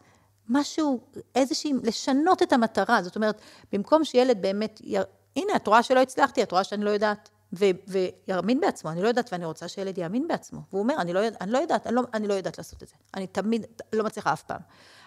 משהו, 0.49 0.99
איזושהי, 1.35 1.73
לשנות 1.83 2.43
את 2.43 2.53
המטרה, 2.53 3.03
זאת 3.03 3.15
אומרת, 3.15 3.41
במקום 3.73 4.03
שילד 4.03 4.41
באמת, 4.41 4.79
י... 4.83 4.97
הנה, 5.35 5.55
את 5.55 5.67
רואה 5.67 5.83
שלא 5.83 5.99
הצלחתי, 5.99 6.43
את 6.43 6.51
רואה 6.51 6.63
שאני 6.63 6.85
לא 6.85 6.89
יודעת. 6.89 7.29
ויאמין 7.57 8.59
בעצמו, 8.59 8.91
אני 8.91 9.01
לא 9.01 9.07
יודעת 9.07 9.29
ואני 9.33 9.45
רוצה 9.45 9.67
שילד 9.67 9.97
יאמין 9.97 10.27
בעצמו. 10.27 10.61
והוא 10.69 10.81
אומר, 10.81 10.95
אני 10.97 11.13
לא, 11.13 11.19
אני 11.41 11.51
לא 11.51 11.57
יודעת, 11.57 11.87
אני 11.87 11.95
לא, 11.95 12.01
אני 12.13 12.27
לא 12.27 12.33
יודעת 12.33 12.57
לעשות 12.57 12.83
את 12.83 12.87
זה. 12.87 12.95
אני 13.13 13.27
תמיד 13.27 13.65
לא 13.93 14.03
מצליחה 14.03 14.33
אף 14.33 14.43
פעם. 14.43 14.61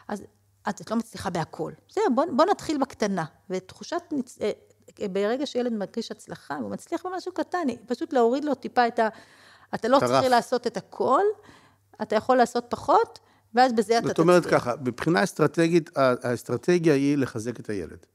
אז 0.09 0.23
את 0.69 0.91
לא 0.91 0.97
מצליחה 0.97 1.31
בהכל. 1.31 1.73
בסדר, 1.89 2.05
בוא, 2.15 2.25
בוא 2.37 2.45
נתחיל 2.45 2.79
בקטנה. 2.79 3.25
ותחושת, 3.51 4.03
ניצ... 4.13 4.39
אה, 4.43 4.51
ברגע 5.13 5.47
שילד 5.47 5.73
מרגיש 5.73 6.11
הצלחה, 6.11 6.57
הוא 6.57 6.71
מצליח 6.71 7.07
במשהו 7.07 7.33
קטן, 7.33 7.67
פשוט 7.87 8.13
להוריד 8.13 8.45
לו 8.45 8.55
טיפה 8.55 8.87
את 8.87 8.99
ה... 8.99 9.09
אתה 9.75 9.89
לא 9.89 9.99
צריך 9.99 10.31
לעשות 10.31 10.67
את 10.67 10.77
הכל, 10.77 11.23
אתה 12.03 12.17
יכול 12.17 12.37
לעשות 12.37 12.65
פחות, 12.69 13.19
ואז 13.55 13.73
בזה 13.73 13.99
אתה 13.99 14.01
תצליח. 14.01 14.09
זאת 14.09 14.19
אומרת 14.19 14.47
ככה, 14.47 14.75
מבחינה 14.85 15.25
אסטרטגית, 15.25 15.91
האסטרטגיה 15.97 16.95
היא 16.95 17.19
לחזק 17.19 17.61
את 17.61 17.71
הילד. 17.71 18.07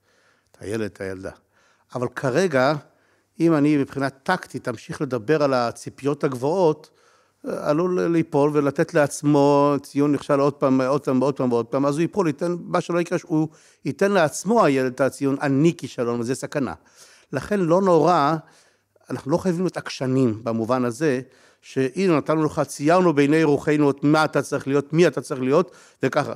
את 0.52 0.58
הילד, 0.62 0.86
את 0.86 1.02
הילדה. 1.02 1.32
אבל 1.96 2.08
כרגע, 2.08 2.74
אם 3.40 3.56
אני 3.56 3.78
מבחינה 3.78 4.10
טקטית 4.10 4.68
אמשיך 4.68 5.02
לדבר 5.02 5.44
על 5.44 5.54
הציפיות 5.54 6.24
הגבוהות, 6.24 6.90
עלול 7.48 8.02
ליפול 8.02 8.52
ולתת 8.54 8.94
לעצמו 8.94 9.74
ציון 9.84 10.12
נכשל 10.12 10.40
עוד 10.40 10.54
פעם, 10.54 10.82
עוד 10.82 11.06
פעם, 11.06 11.20
עוד 11.20 11.36
פעם 11.38 11.52
ועוד 11.52 11.66
פעם, 11.66 11.86
אז 11.86 11.96
הוא 11.96 12.02
ייפול, 12.02 12.28
ייתן, 12.28 12.56
מה 12.64 12.82
שלא 12.82 13.00
יקרה, 13.00 13.18
הוא 13.24 13.48
ייתן 13.86 14.12
לעצמו 14.12 14.66
הילד 14.66 14.94
את 14.94 15.02
הציון, 15.02 15.36
אני 15.42 15.74
כישלון, 15.78 16.20
וזה 16.20 16.36
סכנה. 16.36 16.74
לכן 17.34 17.60
לא 17.60 17.82
נורא, 17.82 18.36
אנחנו 19.10 19.32
לא 19.32 19.38
חייבים 19.38 19.62
להיות 19.62 19.78
עקשנים 19.78 20.44
במובן 20.44 20.86
הזה, 20.86 21.22
שהנה 21.62 22.18
נתנו 22.18 22.44
לך, 22.44 22.62
ציירנו 22.68 23.14
בעיני 23.14 23.44
רוחנו 23.44 23.92
את 23.92 24.04
מה 24.04 24.26
אתה 24.26 24.42
צריך 24.42 24.68
להיות, 24.68 24.94
מי 24.94 25.08
אתה 25.08 25.22
צריך 25.22 25.42
להיות, 25.42 25.72
וככה. 26.04 26.34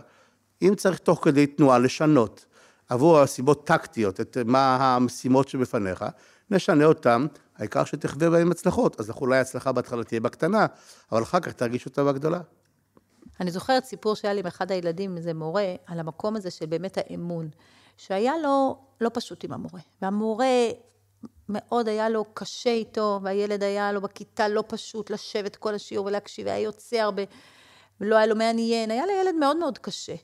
אם 0.61 0.75
צריך 0.75 0.97
תוך 0.97 1.19
כדי 1.23 1.47
תנועה 1.47 1.79
לשנות 1.79 2.45
עבור 2.89 3.19
הסיבות 3.19 3.67
טקטיות 3.67 4.21
את 4.21 4.37
מה 4.45 4.77
המשימות 4.95 5.47
שבפניך, 5.47 6.05
נשנה 6.51 6.85
אותם, 6.85 7.27
העיקר 7.57 7.83
שתחווה 7.83 8.29
בהם 8.29 8.51
הצלחות. 8.51 8.99
אז 8.99 9.09
אולי 9.09 9.37
ההצלחה 9.37 9.71
בהתחלה 9.71 10.03
תהיה 10.03 10.21
בקטנה, 10.21 10.65
אבל 11.11 11.23
אחר 11.23 11.39
כך 11.39 11.53
תרגיש 11.53 11.85
אותה 11.85 12.03
בגדולה. 12.03 12.39
אני 13.39 13.51
זוכרת 13.51 13.85
סיפור 13.85 14.15
שהיה 14.15 14.33
לי 14.33 14.39
עם 14.39 14.45
אחד 14.45 14.71
הילדים, 14.71 15.17
איזה 15.17 15.33
מורה, 15.33 15.75
על 15.85 15.99
המקום 15.99 16.35
הזה 16.35 16.51
של 16.51 16.65
באמת 16.65 16.97
האמון, 16.97 17.49
שהיה 17.97 18.33
לו 18.43 18.77
לא 19.01 19.09
פשוט 19.13 19.43
עם 19.43 19.53
המורה. 19.53 19.79
והמורה 20.01 20.47
מאוד 21.49 21.87
היה 21.87 22.09
לו 22.09 22.25
קשה 22.33 22.69
איתו, 22.69 23.19
והילד 23.23 23.63
היה 23.63 23.91
לו 23.91 24.01
בכיתה 24.01 24.47
לא 24.47 24.63
פשוט 24.67 25.09
לשבת 25.09 25.55
כל 25.55 25.75
השיעור 25.75 26.05
ולהקשיב, 26.05 26.47
היה 26.47 26.59
יוצא 26.59 26.97
הרבה, 26.97 27.21
ולא 28.01 28.15
היה 28.15 28.25
לו 28.25 28.35
מעניין, 28.35 28.91
היה 28.91 29.05
לילד 29.05 29.35
מאוד 29.35 29.57
מאוד 29.57 29.77
קשה. 29.77 30.15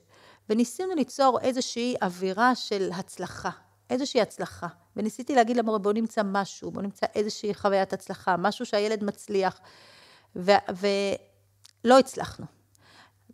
וניסינו 0.49 0.95
ליצור 0.95 1.39
איזושהי 1.41 1.95
אווירה 2.01 2.55
של 2.55 2.89
הצלחה, 2.93 3.49
איזושהי 3.93 4.21
הצלחה. 4.21 4.67
וניסיתי 4.95 5.35
להגיד 5.35 5.57
למורה, 5.57 5.77
בואו 5.77 5.93
נמצא 5.93 6.21
משהו, 6.25 6.71
בואו 6.71 6.83
נמצא 6.83 7.05
איזושהי 7.15 7.53
חוויית 7.53 7.93
הצלחה, 7.93 8.37
משהו 8.37 8.65
שהילד 8.65 9.03
מצליח, 9.03 9.59
ולא 10.35 11.99
הצלחנו. 11.99 12.45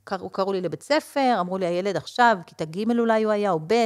קראו, 0.04 0.30
קראו 0.30 0.54
לי 0.54 0.62
לבית 0.62 0.84
ספר, 0.84 1.38
אמרו 1.40 1.58
לי, 1.58 1.66
הילד 1.66 1.98
עכשיו, 1.98 2.38
כיתה 2.46 2.66
ג' 2.66 3.00
אולי 3.00 3.24
הוא 3.24 3.32
היה, 3.32 3.52
או 3.52 3.60
ב', 3.68 3.86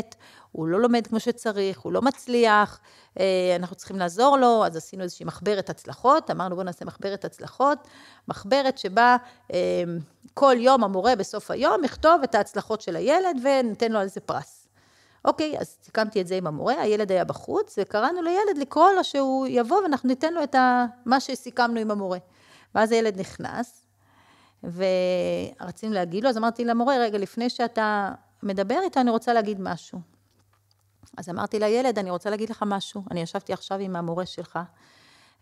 הוא 0.52 0.68
לא 0.68 0.82
לומד 0.82 1.08
כמו 1.08 1.20
שצריך, 1.20 1.80
הוא 1.80 1.94
לא 1.94 2.02
מצליח, 2.02 2.80
אה, 3.20 3.56
אנחנו 3.56 3.76
צריכים 3.76 4.00
לעזור 4.00 4.38
לו, 4.38 4.66
אז 4.66 4.76
עשינו 4.76 5.04
איזושהי 5.04 5.26
מחברת 5.26 5.70
הצלחות, 5.70 6.32
אמרנו 6.32 6.56
בואו 6.56 6.66
נעשה 6.66 6.86
מחברת 6.86 7.26
הצלחות, 7.26 7.88
מחברת 8.28 8.78
שבה 8.78 9.18
אה, 9.54 9.84
כל 10.34 10.56
יום 10.60 10.84
המורה 10.84 11.16
בסוף 11.16 11.52
היום 11.52 11.84
יכתוב 11.84 12.22
את 12.24 12.36
ההצלחות 12.36 12.82
של 12.82 12.96
הילד 12.96 13.38
וניתן 13.44 13.92
לו 13.92 14.00
על 14.00 14.08
זה 14.08 14.20
פרס. 14.20 14.63
אוקיי, 15.26 15.60
אז 15.60 15.78
סיכמתי 15.84 16.22
את 16.22 16.28
זה 16.28 16.36
עם 16.36 16.48
המורה, 16.48 16.82
הילד 16.82 17.12
היה 17.12 17.24
בחוץ, 17.24 17.76
וקראנו 17.82 18.22
לילד 18.22 18.58
לקרוא 18.58 18.92
לו 18.92 19.04
שהוא 19.04 19.48
יבוא 19.50 19.82
ואנחנו 19.82 20.10
ניתן 20.10 20.34
לו 20.34 20.44
את 20.44 20.56
ה... 20.56 20.86
מה 21.06 21.20
שסיכמנו 21.20 21.80
עם 21.80 21.92
המורה. 21.92 22.18
ואז 22.76 22.92
הילד 22.92 23.20
נכנס, 23.20 23.86
ורצינו 24.64 25.94
להגיד 25.94 26.24
לו, 26.24 26.30
אז 26.30 26.38
אמרתי 26.38 26.66
למורה, 26.66 26.98
רגע, 26.98 27.18
לפני 27.18 27.50
שאתה 27.50 28.12
מדבר 28.44 28.80
איתו, 28.84 29.00
אני 29.00 29.10
רוצה 29.10 29.34
להגיד 29.34 29.62
משהו. 29.62 30.00
אז 31.18 31.30
אמרתי 31.30 31.60
לילד, 31.60 32.00
אני 32.00 32.10
רוצה 32.10 32.30
להגיד 32.30 32.50
לך 32.50 32.64
משהו. 32.68 33.04
אני 33.12 33.22
ישבתי 33.22 33.54
עכשיו 33.54 33.80
עם 33.80 33.96
המורה 33.96 34.26
שלך, 34.26 34.60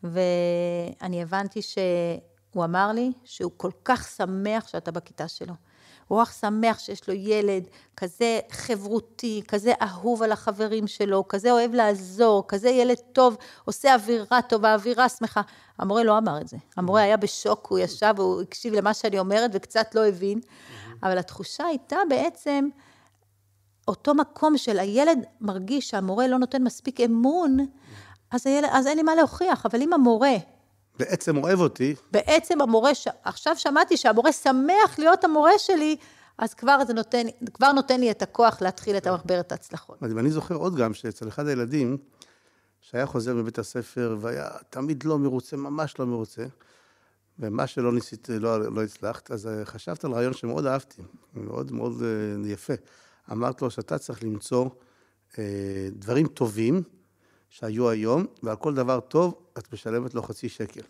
ואני 0.03 1.21
הבנתי 1.21 1.61
שהוא 1.61 2.63
אמר 2.65 2.91
לי 2.91 3.11
שהוא 3.23 3.51
כל 3.57 3.71
כך 3.85 4.07
שמח 4.07 4.67
שאתה 4.67 4.91
בכיתה 4.91 5.27
שלו. 5.27 5.53
כך 6.19 6.33
שמח 6.33 6.79
שיש 6.79 7.07
לו 7.07 7.13
ילד 7.13 7.63
כזה 7.97 8.39
חברותי, 8.51 9.41
כזה 9.47 9.73
אהוב 9.81 10.23
על 10.23 10.31
החברים 10.31 10.87
שלו, 10.87 11.27
כזה 11.27 11.51
אוהב 11.51 11.73
לעזור, 11.73 12.43
כזה 12.47 12.69
ילד 12.69 12.97
טוב, 13.13 13.37
עושה 13.65 13.93
אווירה 13.93 14.41
טובה, 14.41 14.73
אווירה 14.73 15.09
שמחה. 15.09 15.41
המורה 15.77 16.03
לא 16.03 16.17
אמר 16.17 16.41
את 16.41 16.47
זה. 16.47 16.57
המורה 16.77 17.01
היה 17.01 17.17
בשוק, 17.17 17.67
הוא 17.67 17.79
ישב, 17.79 18.13
הוא 18.17 18.41
הקשיב 18.41 18.73
למה 18.73 18.93
שאני 18.93 19.19
אומרת 19.19 19.51
וקצת 19.53 19.95
לא 19.95 20.07
הבין, 20.07 20.39
אבל 21.03 21.17
התחושה 21.17 21.65
הייתה 21.65 21.97
בעצם... 22.09 22.69
אותו 23.87 24.13
מקום 24.13 24.57
של 24.57 24.79
הילד 24.79 25.19
מרגיש 25.41 25.89
שהמורה 25.89 26.27
לא 26.27 26.39
נותן 26.39 26.63
מספיק 26.63 26.99
אמון, 26.99 27.57
אז, 28.31 28.47
הילד, 28.47 28.69
אז 28.71 28.87
אין 28.87 28.97
לי 28.97 29.03
מה 29.03 29.15
להוכיח. 29.15 29.65
אבל 29.65 29.81
אם 29.81 29.93
המורה... 29.93 30.35
בעצם 30.99 31.37
אוהב 31.37 31.59
אותי. 31.59 31.95
בעצם 32.11 32.61
המורה, 32.61 32.95
ש... 32.95 33.07
עכשיו 33.23 33.55
שמעתי 33.57 33.97
שהמורה 33.97 34.31
שמח 34.31 34.99
להיות 34.99 35.23
המורה 35.23 35.51
שלי, 35.57 35.95
אז 36.37 36.53
כבר 36.53 36.77
זה 36.87 36.93
נותן, 36.93 37.25
כבר 37.53 37.71
נותן 37.71 37.99
לי 37.99 38.11
את 38.11 38.21
הכוח 38.21 38.61
להתחיל 38.61 38.97
את 38.97 39.07
המחברת 39.07 39.51
ההצלחות. 39.51 40.01
מדהים. 40.01 40.19
אני 40.19 40.29
זוכר 40.29 40.55
עוד 40.55 40.75
גם 40.75 40.93
שאצל 40.93 41.27
אחד 41.27 41.47
הילדים, 41.47 41.97
שהיה 42.81 43.05
חוזר 43.05 43.33
מבית 43.33 43.59
הספר 43.59 44.17
והיה 44.19 44.49
תמיד 44.69 45.03
לא 45.03 45.19
מרוצה, 45.19 45.57
ממש 45.57 45.99
לא 45.99 46.05
מרוצה, 46.05 46.45
ומה 47.39 47.67
שלא 47.67 47.91
ניסית, 47.93 48.29
לא, 48.29 48.73
לא 48.73 48.83
הצלחת, 48.83 49.31
אז 49.31 49.47
אה, 49.47 49.65
חשבת 49.65 50.03
על 50.03 50.11
רעיון 50.11 50.33
שמאוד 50.33 50.65
אהבתי, 50.65 51.01
מאוד 51.33 51.71
מאוד 51.71 52.01
אה, 52.03 52.49
יפה. 52.49 52.73
אמרת 53.31 53.61
לו 53.61 53.71
שאתה 53.71 53.97
צריך 53.97 54.23
למצוא 54.23 54.69
אה, 55.39 55.87
דברים 55.91 56.27
טובים 56.27 56.83
שהיו 57.49 57.89
היום, 57.89 58.25
ועל 58.43 58.55
כל 58.55 58.73
דבר 58.73 58.99
טוב 58.99 59.40
את 59.57 59.73
משלמת 59.73 60.13
לו 60.13 60.23
חצי 60.23 60.49
שקל. 60.49 60.81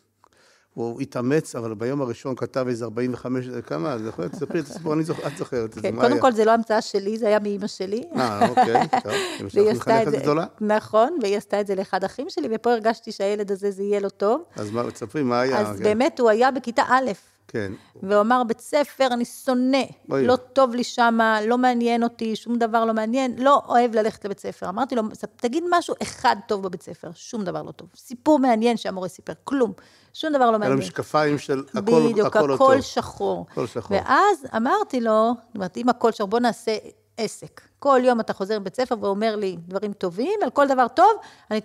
הוא 0.74 1.02
התאמץ, 1.02 1.56
אבל 1.56 1.74
ביום 1.74 2.02
הראשון 2.02 2.36
כתב 2.36 2.66
איזה 2.68 2.86
45, 2.86 3.46
כמה? 3.66 3.96
את 3.96 4.04
זוכרת? 4.04 4.32
תספרי 4.32 4.60
את 4.60 4.66
הסיפור, 4.66 4.94
אני 4.94 5.04
זוכרת, 5.04 5.32
את 5.34 5.38
זוכרת 5.38 5.70
את 5.70 5.74
זה, 5.74 5.82
כן, 5.82 5.96
קודם 5.96 6.20
כל 6.20 6.32
זה 6.32 6.46
לא 6.46 6.52
המצאה 6.52 6.82
שלי, 6.82 7.18
זה 7.18 7.28
היה 7.28 7.40
מאימא 7.40 7.68
שלי. 7.68 8.04
אה, 8.16 8.50
אוקיי, 8.50 8.88
טוב, 9.04 9.14
אמא 9.42 9.50
שלך 9.50 9.76
מחנכת 9.76 10.22
גדולה. 10.22 10.46
נכון, 10.62 11.18
והיא 11.22 11.38
עשתה 11.38 11.62
את 11.62 11.68
זה 11.68 11.76
לאחד 11.76 12.04
אחים 12.04 12.30
שלי, 12.30 12.48
ופה 12.52 12.72
הרגשתי 12.72 13.12
שהילד 13.12 13.52
הזה, 13.52 13.72
זה 13.72 13.84
יהיה 13.84 14.00
לו 14.00 14.10
טוב. 14.10 14.44
אז 14.56 14.72
מה, 14.72 14.92
תספרי, 14.92 15.24
מה 15.24 15.42
היה? 15.42 15.60
אז. 15.60 15.82
באמת, 15.82 16.20
הוא 16.20 16.30
היה 16.30 16.52
בכיתה 16.52 16.84
א'. 16.90 17.12
כן. 17.52 17.72
והוא 18.04 18.22
אמר, 18.22 18.44
בית 18.48 18.60
ספר, 18.60 19.08
אני 19.12 19.26
שונא, 19.26 19.84
אוי. 20.10 20.26
לא 20.26 20.36
טוב 20.36 20.76
לי 20.76 20.84
שמה, 20.84 21.42
לא 21.42 21.58
מעניין 21.58 22.04
אותי, 22.04 22.36
שום 22.36 22.56
דבר 22.56 22.86
לא 22.86 22.94
מעניין, 22.94 23.36
לא 23.38 23.62
אוהב 23.68 23.96
ללכת 23.96 24.26
לבית 24.26 24.40
ספר. 24.40 24.70
אמרתי 24.70 24.96
לו, 24.96 25.04
תגיד 25.36 25.64
משהו 25.70 25.96
אחד 26.02 26.36
טוב 26.48 26.64
בבית 26.64 26.84
ספר, 26.84 27.10
שום 27.16 27.44
דבר 27.44 27.62
לא 27.62 27.72
טוב. 27.72 27.90
סיפור 27.96 28.40
מעניין 28.40 28.78
שהמורה 28.78 29.08
סיפר, 29.08 29.34
כלום, 29.44 29.74
שום 30.14 30.34
דבר 30.34 30.46
לא 30.46 30.52
מעניין. 30.52 30.72
על 30.72 30.78
המשקפיים 30.78 31.38
של 31.38 31.64
הכל, 31.70 31.82
בדיוק, 31.82 32.36
הכל, 32.36 32.54
הכל 32.54 32.74
לא 32.76 32.82
שחור. 32.82 33.46
הכל 33.52 33.68
שחור. 33.68 33.98
ואז 33.98 34.46
אמרתי 34.56 35.02
לו, 35.02 35.34
זאת 35.48 35.56
אומרת, 35.56 35.78
אם 35.78 35.90
הכל 35.90 36.12
שחור, 36.12 36.28
בוא 36.28 36.40
נעשה 36.40 36.78
עסק. 37.18 37.62
כל 37.80 38.02
יום 38.04 38.20
אתה 38.20 38.34
חוזר 38.34 38.60
מבית 38.60 38.76
ספר 38.76 38.96
ואומר 39.02 39.36
לי 39.36 39.58
דברים 39.68 39.94
טובים, 39.94 40.40
על 40.44 40.50
כל 40.50 40.68
דבר 40.68 40.88
טוב, 40.88 41.12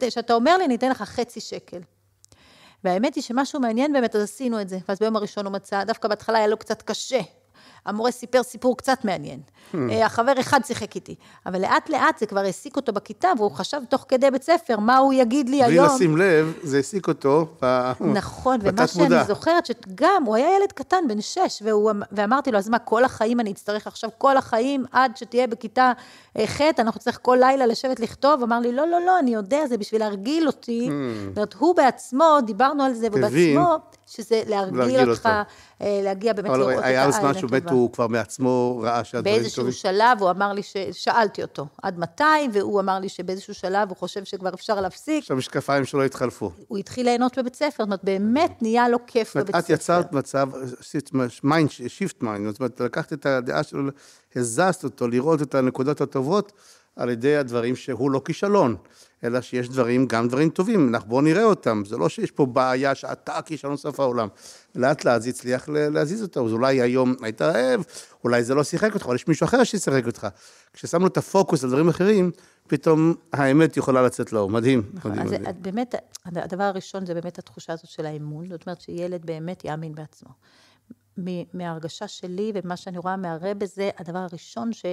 שאתה 0.09 0.35
אומר 0.35 0.57
לי, 0.57 0.64
אני 0.64 0.75
אתן 0.75 0.90
לך 0.90 1.03
חצי 1.03 1.40
שקל. 1.40 1.81
והאמת 2.87 3.14
היא 3.14 3.22
שמשהו 3.22 3.61
מעניין 3.61 3.92
באמת, 3.92 4.16
אז 4.16 4.22
עשינו 4.22 4.61
את 4.61 4.68
זה. 4.68 4.79
ואז 4.88 4.99
ביום 4.99 5.16
הראשון 5.16 5.46
הוא 5.46 5.53
מצא, 5.53 5.85
דווקא 5.85 6.09
בהתחלה 6.09 6.38
היה 6.38 6.46
לו 6.46 6.57
קצת 6.57 6.83
קשה. 6.83 7.20
המורה 7.87 8.11
סיפר 8.11 8.42
סיפור 8.42 8.77
קצת 8.77 8.99
מעניין. 9.05 9.40
Hmm. 9.72 9.77
אה, 9.90 10.07
החבר 10.07 10.33
אחד 10.40 10.61
שיחק 10.64 10.94
איתי. 10.94 11.14
אבל 11.46 11.61
לאט 11.61 11.88
לאט 11.90 12.18
זה 12.18 12.27
כבר 12.27 12.40
העסיק 12.40 12.77
אותו 12.77 12.92
בכיתה, 12.92 13.29
והוא 13.38 13.51
חשב 13.51 13.81
תוך 13.88 14.05
כדי 14.09 14.31
בית 14.31 14.42
ספר, 14.42 14.79
מה 14.79 14.99
הוא 14.99 15.12
יגיד 15.12 15.49
לי 15.49 15.57
בלי 15.57 15.64
היום. 15.64 15.87
בלי 15.87 15.94
לשים 15.94 16.16
לב, 16.16 16.53
זה 16.62 16.77
העסיק 16.77 17.09
אותו 17.09 17.46
נכון, 18.01 18.59
ומה 18.62 18.87
שאני 18.87 19.25
זוכרת, 19.27 19.66
שגם, 19.66 20.22
הוא 20.27 20.37
היה 20.37 20.57
ילד 20.57 20.72
קטן, 20.72 21.09
בן 21.09 21.20
שש, 21.20 21.62
והוא, 21.64 21.90
אמ- 21.90 22.03
ואמרתי 22.12 22.53
לו, 22.53 22.59
אז 22.59 22.68
מה, 22.68 22.79
כל 22.79 23.05
החיים 23.05 23.40
אני 23.40 23.53
אצטרך 23.53 23.87
עכשיו, 23.87 24.11
כל 24.18 24.37
החיים, 24.37 24.85
עד 24.92 25.16
שתהיה 25.16 25.46
בכיתה 25.46 25.92
אה, 26.38 26.46
ח', 26.46 26.61
אנחנו 26.79 27.01
צריך 27.01 27.18
כל 27.22 27.38
לילה 27.40 27.66
לשבת 27.66 28.01
לכתוב? 28.01 28.42
אמר 28.42 28.61
לי, 28.61 28.72
לא, 28.72 28.87
לא, 28.87 29.01
לא, 29.07 29.18
אני 29.18 29.35
יודע, 29.35 29.66
זה 29.66 29.79
בשביל 29.79 30.01
להרגיל 30.01 30.46
אותי. 30.46 30.88
Hmm. 30.88 31.29
זאת 31.29 31.37
אומרת, 31.37 31.55
הוא 31.55 31.77
בעצמו, 31.77 32.38
דיברנו 32.46 32.83
על 32.83 32.94
זה, 32.94 33.09
ובעצמו, 33.12 33.77
שזה 34.07 34.42
להרגיל 34.47 35.11
אותך, 35.11 35.29
אה, 35.83 36.01
להגיע 36.05 36.33
באמת 36.33 36.51
לראות 36.51 36.61
את 36.61 36.66
העין 36.66 36.79
הטובה. 36.79 36.87
היה 36.87 37.05
אז 37.05 37.19
משהו, 37.37 37.49
באמת 37.49 37.71
הוא 37.71 37.92
כבר 37.92 38.07
מעצמו 38.07 38.81
ראה 38.83 39.05
שהדברים 39.05 39.35
טובים. 39.35 39.42
באיזשהו 39.42 39.73
שלב 39.73 40.19
הוא 40.21 40.31
אמר 40.31 40.53
לי, 40.53 40.62
שאלתי 40.92 41.42
אותו, 41.42 41.66
עד 41.83 41.99
מתי, 41.99 42.25
והוא 42.53 42.81
אמר 42.81 42.99
לי 42.99 43.09
שבאיזשהו 43.09 43.55
שלב 43.55 43.88
הוא 43.88 43.97
חושב 43.97 44.25
שכבר 44.25 44.55
אפשר 44.55 44.81
להפסיק. 44.81 45.25
שהמשקפיים 45.25 45.85
שלו 45.85 46.03
התחלפו. 46.03 46.51
הוא 46.69 46.79
התחיל 46.79 47.07
ליהנות 47.07 47.38
בבית 47.38 47.55
ספר, 47.55 47.71
זאת 47.71 47.81
אומרת, 47.81 48.05
באמת 48.05 48.62
נהיה 48.62 48.88
לו 48.88 48.99
כיף 49.07 49.37
בבית 49.37 49.57
ספר. 49.57 49.59
את 49.59 49.71
יצרת 49.71 50.12
מצב, 50.12 50.49
עשית 50.81 51.11
mind, 51.44 51.70
shift 51.70 52.22
mind, 52.22 52.50
זאת 52.51 52.61
אומרת, 52.61 52.81
לקחת 52.81 53.12
את 53.12 53.27
הדעה 53.27 53.62
שלו, 53.62 53.90
הזזת 54.37 54.85
אותו, 54.85 55.09
לראות 55.09 55.42
את 55.42 55.55
הנקודות 55.55 56.01
הטובות. 56.01 56.53
על 56.96 57.11
ידי 57.11 57.37
הדברים 57.37 57.76
שהוא 57.76 58.11
לא 58.11 58.22
כישלון, 58.24 58.76
אלא 59.24 59.40
שיש 59.40 59.68
דברים, 59.68 60.06
גם 60.06 60.28
דברים 60.28 60.50
טובים, 60.50 60.88
אנחנו 60.88 61.09
בואו 61.09 61.20
נראה 61.20 61.44
אותם, 61.44 61.82
זה 61.87 61.96
לא 61.96 62.09
שיש 62.09 62.30
פה 62.30 62.46
בעיה 62.46 62.94
שאתה 62.94 63.42
כישלון 63.44 63.76
סוף 63.76 64.00
העולם. 64.00 64.28
לאט 64.74 65.04
לאט 65.04 65.22
זה 65.22 65.28
הצליח 65.28 65.68
להזיז 65.68 66.22
אותו, 66.22 66.46
אז 66.46 66.52
אולי 66.52 66.80
היום 66.80 67.14
היית 67.22 67.42
רעב, 67.42 67.85
אולי 68.24 68.44
זה 68.44 68.54
לא 68.54 68.64
שיחק 68.64 68.94
אותך, 68.94 69.06
אבל 69.06 69.14
יש 69.14 69.28
מישהו 69.28 69.44
אחר 69.44 69.64
שישחק 69.64 70.06
אותך. 70.06 70.26
כששמנו 70.72 71.06
את 71.06 71.16
הפוקוס 71.16 71.64
על 71.64 71.70
דברים 71.70 71.88
אחרים, 71.88 72.30
פתאום 72.68 73.14
האמת 73.32 73.76
יכולה 73.76 74.02
לצאת 74.02 74.32
לאור, 74.32 74.50
מדהים. 74.50 74.82
נכון, 74.92 75.12
מדהים, 75.12 75.26
אז 75.26 75.32
מדהים. 75.32 75.62
באמת, 75.62 75.94
הדבר 76.26 76.64
הראשון 76.64 77.06
זה 77.06 77.14
באמת 77.14 77.38
התחושה 77.38 77.72
הזאת 77.72 77.90
של 77.90 78.06
האמון, 78.06 78.48
זאת 78.48 78.66
אומרת 78.66 78.80
שילד 78.80 79.26
באמת 79.26 79.64
יאמין 79.64 79.94
בעצמו. 79.94 80.30
מההרגשה 81.54 82.09
שלי 82.09 82.52
ומה 82.54 82.76
שאני 82.76 82.98
רואה 82.98 83.16
מהרבה 83.16 83.66
זה 83.66 83.90
הדבר 83.98 84.18
הראשון 84.18 84.72
ש... 84.72 84.85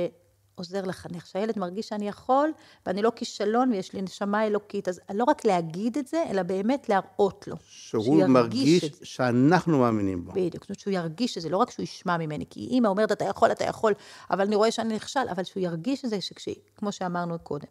עוזר 0.55 0.81
לחנך, 0.85 1.27
שהילד 1.27 1.59
מרגיש 1.59 1.87
שאני 1.87 2.07
יכול, 2.07 2.51
ואני 2.85 3.01
לא 3.01 3.11
כישלון 3.15 3.71
ויש 3.71 3.93
לי 3.93 4.01
נשמה 4.01 4.45
אלוקית. 4.47 4.87
אז 4.87 5.01
לא 5.13 5.23
רק 5.23 5.45
להגיד 5.45 5.97
את 5.97 6.07
זה, 6.07 6.23
אלא 6.29 6.43
באמת 6.43 6.89
להראות 6.89 7.47
לו. 7.47 7.55
שהוא 7.69 8.25
מרגיש 8.25 8.85
שאנחנו 9.03 9.79
מאמינים 9.79 10.25
בו. 10.25 10.31
בדיוק, 10.31 10.63
זאת 10.63 10.69
אומרת 10.69 10.79
שהוא 10.79 10.93
ירגיש 10.93 11.37
את 11.37 11.41
זה, 11.41 11.49
לא 11.49 11.57
רק 11.57 11.71
שהוא 11.71 11.83
ישמע 11.83 12.17
ממני, 12.17 12.45
כי 12.49 12.59
אימא 12.59 12.87
אומרת, 12.87 13.11
אתה 13.11 13.25
יכול, 13.25 13.51
אתה 13.51 13.63
יכול, 13.63 13.93
אבל 14.31 14.45
אני 14.45 14.55
רואה 14.55 14.71
שאני 14.71 14.95
נכשל, 14.95 15.29
אבל 15.31 15.43
שהוא 15.43 15.63
ירגיש 15.63 16.05
את 16.05 16.09
זה, 16.09 16.21
שכש, 16.21 16.49
כמו 16.75 16.91
שאמרנו 16.91 17.39
קודם. 17.39 17.67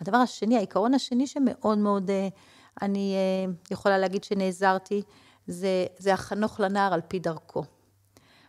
הדבר 0.00 0.16
השני, 0.16 0.56
העיקרון 0.56 0.94
השני 0.94 1.26
שמאוד 1.26 1.78
מאוד 1.78 2.10
אה, 2.10 2.28
אני 2.82 3.14
אה, 3.14 3.52
יכולה 3.70 3.98
להגיד 3.98 4.24
שנעזרתי, 4.24 5.02
זה, 5.46 5.86
זה 5.98 6.14
החנוך 6.14 6.60
לנער 6.60 6.94
על 6.94 7.00
פי 7.08 7.18
דרכו. 7.18 7.62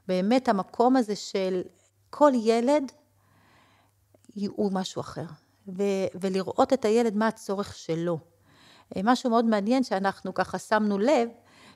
באמת 0.08 0.50
המקום 0.50 0.96
הזה 0.96 1.16
של 1.16 1.62
כל 2.10 2.32
ילד, 2.36 2.92
הוא 4.36 4.72
משהו 4.74 5.00
אחר. 5.00 5.26
ו- 5.68 6.08
ולראות 6.22 6.74
את 6.74 6.86
הילד, 6.86 7.16
מה 7.16 7.28
הצורך 7.28 7.76
שלו. 7.76 8.20
אה, 8.96 9.02
משהו 9.04 9.30
מאוד 9.30 9.46
מעניין 9.46 9.84
שאנחנו 9.84 10.34
ככה 10.34 10.60
שמנו 10.60 11.00
לב, 11.00 11.30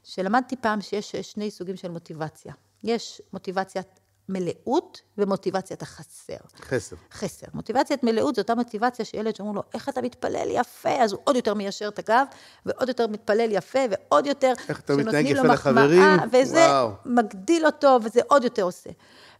שלמדתי 0.03 0.55
פעם 0.55 0.81
שיש 0.81 1.15
שני 1.15 1.51
סוגים 1.51 1.75
של 1.75 1.91
מוטיבציה. 1.91 2.53
יש 2.83 3.21
מוטיבציית 3.33 3.99
מלאות 4.29 5.01
ומוטיבציית 5.17 5.81
החסר. 5.81 6.35
חסר. 6.61 6.95
חסר. 7.11 7.47
מוטיבציית 7.53 8.03
מלאות 8.03 8.35
זו 8.35 8.41
אותה 8.41 8.55
מוטיבציה 8.55 9.05
שילד 9.05 9.35
שאומרים 9.35 9.55
לו, 9.55 9.63
איך 9.73 9.89
אתה 9.89 10.01
מתפלל 10.01 10.47
יפה, 10.51 11.03
אז 11.03 11.11
הוא 11.11 11.21
עוד 11.23 11.35
יותר 11.35 11.53
מיישר 11.53 11.87
את 11.87 11.99
הגב, 11.99 12.25
ועוד 12.65 12.87
יותר 12.87 13.07
מתפלל 13.07 13.51
יפה, 13.51 13.79
ועוד 13.89 14.25
יותר, 14.25 14.53
איך 14.69 14.79
אתה 14.79 14.95
מתנהג 14.95 15.25
יפה 15.25 15.43
לחברים, 15.43 16.01
וזה 16.31 16.65
וואו. 16.65 16.91
מגדיל 17.05 17.65
אותו, 17.65 17.99
וזה 18.03 18.21
עוד 18.27 18.43
יותר 18.43 18.63
עושה. 18.63 18.89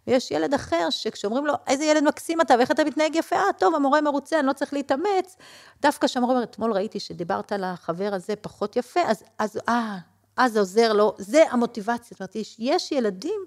ויש 0.08 0.32
ילד 0.32 0.54
אחר 0.54 0.90
שכשאומרים 0.90 1.46
לו, 1.46 1.54
איזה 1.68 1.86
ילד 1.86 2.04
מקסים 2.04 2.42
אתה 2.42 2.56
ואיך 2.58 2.72
אתה 2.72 2.84
מתנהג 2.84 3.16
יפה, 3.16 3.36
אה, 3.36 3.54
טוב, 3.58 3.76
המורה 3.76 4.02
מרוצה, 4.02 4.40
אני 4.40 4.48
לא 4.48 4.54
צריך 4.54 4.74
להתאמץ. 4.74 5.36
דווקא 5.82 6.08
כשהמורה 6.08 6.34
אומר, 6.34 6.44
אתמול 6.44 6.72
ראיתי 6.72 7.00
שדיברת 7.00 7.52
על 7.52 7.64
החבר 7.64 8.10
הזה 8.14 8.36
פחות 8.36 8.76
יפה, 8.76 9.00
אז, 9.08 9.24
אז 9.40 9.60
אה, 9.70 9.98
אז 10.38 10.58
עוזר 10.58 10.94
לו, 10.94 11.16
זה 11.18 11.44
המוטיבציה. 11.52 12.08
זאת 12.12 12.20
אומרת, 12.20 12.36
יש, 12.36 12.56
יש 12.60 12.92
ילדים, 12.92 13.46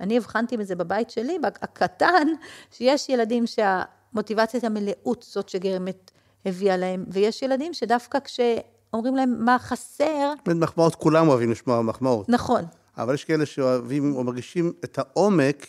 אני 0.00 0.16
הבחנתי 0.16 0.56
מזה 0.56 0.76
בבית 0.76 1.10
שלי, 1.10 1.38
הקטן, 1.44 2.28
שיש 2.70 3.08
ילדים 3.08 3.44
שהמוטיבציית 3.46 4.64
המלאות 4.64 5.26
זאת 5.28 5.48
שגרמת 5.48 6.10
הביאה 6.46 6.76
להם, 6.76 7.04
ויש 7.08 7.42
ילדים 7.42 7.74
שדווקא 7.74 8.18
כשאומרים 8.24 9.16
להם 9.16 9.44
מה 9.44 9.58
חסר... 9.58 10.32
מחמאות, 10.48 10.94
כולם 10.94 11.28
אוהבים 11.28 11.50
לשמוע 11.50 11.82
מחמאות. 11.82 12.28
נכון. 12.28 12.64
אבל 12.98 13.14
יש 13.14 13.24
כאלה 13.24 13.46
שאוהבים 13.46 14.14
או 14.16 14.24
מרגישים 14.24 14.72
את 14.84 14.98
העומק 14.98 15.66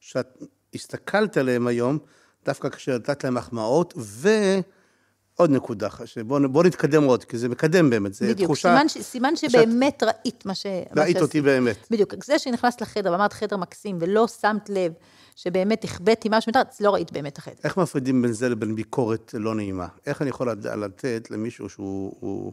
שאת 0.00 0.42
הסתכלת 0.74 1.36
עליהם 1.36 1.66
היום, 1.66 1.98
דווקא 2.44 2.68
כשנתת 2.68 3.24
להם 3.24 3.34
מחמאות, 3.34 3.94
ועוד 3.96 5.50
נקודה, 5.50 5.88
בואו 6.26 6.62
נתקדם 6.62 7.04
עוד, 7.04 7.24
כי 7.24 7.38
זה 7.38 7.48
מקדם 7.48 7.90
באמת, 7.90 8.14
זה 8.14 8.28
בדיוק, 8.28 8.46
תחושה... 8.46 8.76
בדיוק, 8.76 9.04
סימן 9.06 9.36
שבאמת 9.36 10.00
שאת... 10.00 10.02
ראית 10.02 10.46
מה 10.46 10.54
ש... 10.54 10.66
ראית 10.96 11.20
אותי 11.20 11.40
באמת. 11.40 11.76
בדיוק, 11.90 12.24
זה 12.24 12.38
שנכנסת 12.38 12.80
לחדר 12.80 13.12
ואמרת 13.12 13.32
חדר 13.32 13.56
מקסים, 13.56 13.98
ולא 14.00 14.28
שמת 14.28 14.68
לב 14.68 14.92
שבאמת 15.36 15.84
החבאתי 15.84 16.28
משהו 16.32 16.50
מתחת, 16.50 16.80
לא 16.80 16.90
ראית 16.90 17.12
באמת 17.12 17.38
החדר. 17.38 17.60
איך 17.64 17.76
מפרידים 17.76 18.22
בין 18.22 18.32
זה 18.32 18.48
לבין 18.48 18.74
ביקורת 18.74 19.34
לא 19.38 19.54
נעימה? 19.54 19.86
איך 20.06 20.22
אני 20.22 20.30
יכול 20.30 20.50
לתת 20.50 21.28
למישהו 21.30 21.68
שהוא... 21.68 22.16
הוא... 22.20 22.52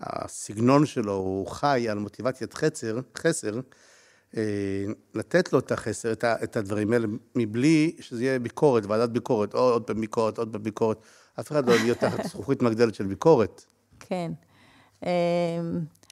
הסגנון 0.00 0.86
שלו, 0.86 1.12
הוא 1.12 1.46
חי 1.46 1.86
על 1.90 1.98
מוטיבציית 1.98 2.54
חסר, 2.54 2.98
חסר, 3.18 3.54
אה, 3.54 3.60
לתת 5.14 5.52
לו 5.52 5.58
את 5.58 5.72
החסר, 5.72 6.12
את 6.22 6.56
הדברים 6.56 6.92
האלה, 6.92 7.06
מבלי 7.34 7.96
שזה 8.00 8.24
יהיה 8.24 8.38
ביקורת, 8.38 8.86
ועדת 8.86 9.10
ביקורת, 9.10 9.54
או 9.54 9.60
עוד 9.60 9.82
פעם 9.82 10.00
ביקורת, 10.00 10.38
עוד 10.38 10.52
פעם 10.52 10.62
ביקורת. 10.62 10.98
אף 11.40 11.52
אחד 11.52 11.68
לא 11.68 11.74
יהיה 11.74 11.94
תחת 11.94 12.24
זכוכית 12.30 12.62
מגדלת 12.62 12.94
של 12.94 13.06
ביקורת. 13.06 13.64
כן. 14.00 14.32
אמ, 15.02 15.08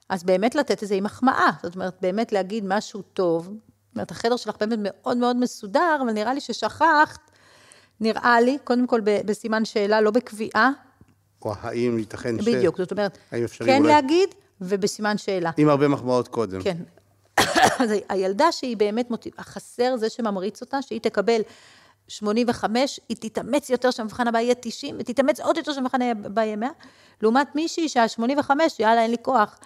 אז 0.09 0.23
באמת 0.23 0.55
לתת 0.55 0.81
איזה 0.81 1.01
מחמאה, 1.01 1.49
זאת 1.63 1.75
אומרת, 1.75 1.97
באמת 2.01 2.31
להגיד 2.31 2.63
משהו 2.67 3.01
טוב. 3.01 3.45
זאת 3.45 3.95
אומרת, 3.95 4.11
החדר 4.11 4.37
שלך 4.37 4.55
באמת 4.59 4.79
מאוד 4.81 5.17
מאוד 5.17 5.35
מסודר, 5.35 5.97
אבל 6.03 6.11
נראה 6.11 6.33
לי 6.33 6.41
ששכחת, 6.41 7.31
נראה 7.99 8.41
לי, 8.41 8.57
קודם 8.63 8.87
כל 8.87 9.01
בסימן 9.03 9.65
שאלה, 9.65 10.01
לא 10.01 10.11
בקביעה, 10.11 10.71
או 11.45 11.53
האם 11.61 11.99
ייתכן 11.99 12.41
ש... 12.41 12.47
בדיוק, 12.47 12.77
זאת 12.77 12.91
אומרת, 12.91 13.17
כן 13.59 13.81
אולי... 13.81 13.93
להגיד 13.93 14.29
ובסימן 14.61 15.17
שאלה. 15.17 15.51
עם 15.57 15.69
הרבה 15.69 15.87
מחמאות 15.87 16.27
קודם. 16.27 16.61
כן. 16.61 16.77
אז 17.83 17.93
הילדה 18.09 18.51
שהיא 18.51 18.77
באמת 18.77 19.09
מוטיב... 19.09 19.33
החסר 19.37 19.97
זה 19.97 20.09
שממריץ 20.09 20.61
אותה, 20.61 20.81
שהיא 20.81 20.99
תקבל 21.01 21.41
85, 22.07 22.99
היא 23.09 23.17
תתאמץ 23.19 23.69
יותר 23.69 23.91
שהמבחן 23.91 24.27
הבא 24.27 24.39
יהיה 24.39 24.55
90, 24.61 24.95
ותתאמץ 24.99 25.39
עוד 25.39 25.57
יותר 25.57 25.73
שהמבחן 25.73 26.01
הבא 26.01 26.41
יהיה 26.41 26.55
100, 26.55 26.69
לעומת 27.21 27.55
מישהי 27.55 27.89
שה-85, 27.89 28.51
יאללה, 28.79 29.01
אין 29.01 29.11
לי 29.11 29.17
כוח. 29.21 29.59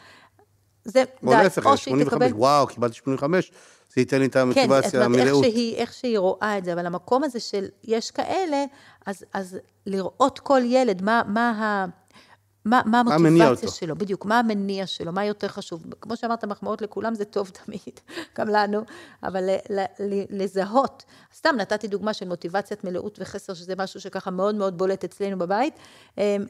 זה 0.86 1.04
או 1.24 1.32
להפך, 1.32 1.78
85, 1.78 2.08
תקבל... 2.08 2.34
וואו, 2.34 2.68
קיבלתי 2.68 2.96
85, 2.96 3.52
זה 3.94 4.02
ייתן 4.02 4.20
לי 4.20 4.26
את 4.26 4.36
המוטיבציה 4.36 4.92
כן, 4.92 5.02
המלאות. 5.02 5.46
כן, 5.46 5.50
איך 5.50 5.76
איך 5.76 5.94
שהיא 5.94 6.20
רואה 6.20 6.58
את 6.58 6.66
זה, 6.66 6.74
אבל 6.74 6.86
המקום 6.86 7.24
הזה 7.24 7.40
של 7.40 7.66
יש 7.84 8.12
כאלה, 8.12 8.66
אז, 9.06 9.26
אז 9.34 9.58
לראות 9.86 10.40
כל 10.40 10.62
ילד, 10.64 11.02
מה, 11.02 11.22
מה 11.28 11.50
ה... 11.50 11.86
מה, 12.68 12.82
מה 12.86 13.00
המוטיבציה 13.00 13.70
שלו, 13.70 13.96
בדיוק, 13.96 14.26
מה 14.26 14.40
המניע 14.40 14.88
שלו, 14.88 15.12
מה 15.12 15.26
יותר 15.26 15.48
חשוב. 15.48 15.84
כמו 16.02 16.18
שאמרת, 16.18 16.46
מחמאות 16.46 16.82
לכולם 16.82 17.16
זה 17.16 17.26
טוב 17.26 17.50
תמיד, 17.50 18.00
גם 18.38 18.48
לנו, 18.48 18.82
אבל 19.24 19.44
ל, 19.44 19.80
ל, 20.00 20.24
לזהות. 20.30 21.04
סתם 21.36 21.56
נתתי 21.58 21.88
דוגמה 21.88 22.14
של 22.14 22.28
מוטיבציית 22.28 22.84
מלאות 22.84 23.20
וחסר, 23.22 23.54
שזה 23.54 23.74
משהו 23.78 24.02
שככה 24.02 24.32
מאוד 24.32 24.56
מאוד 24.56 24.78
בולט 24.78 25.04
אצלנו 25.04 25.38
בבית, 25.38 25.74
אמ, 26.18 26.46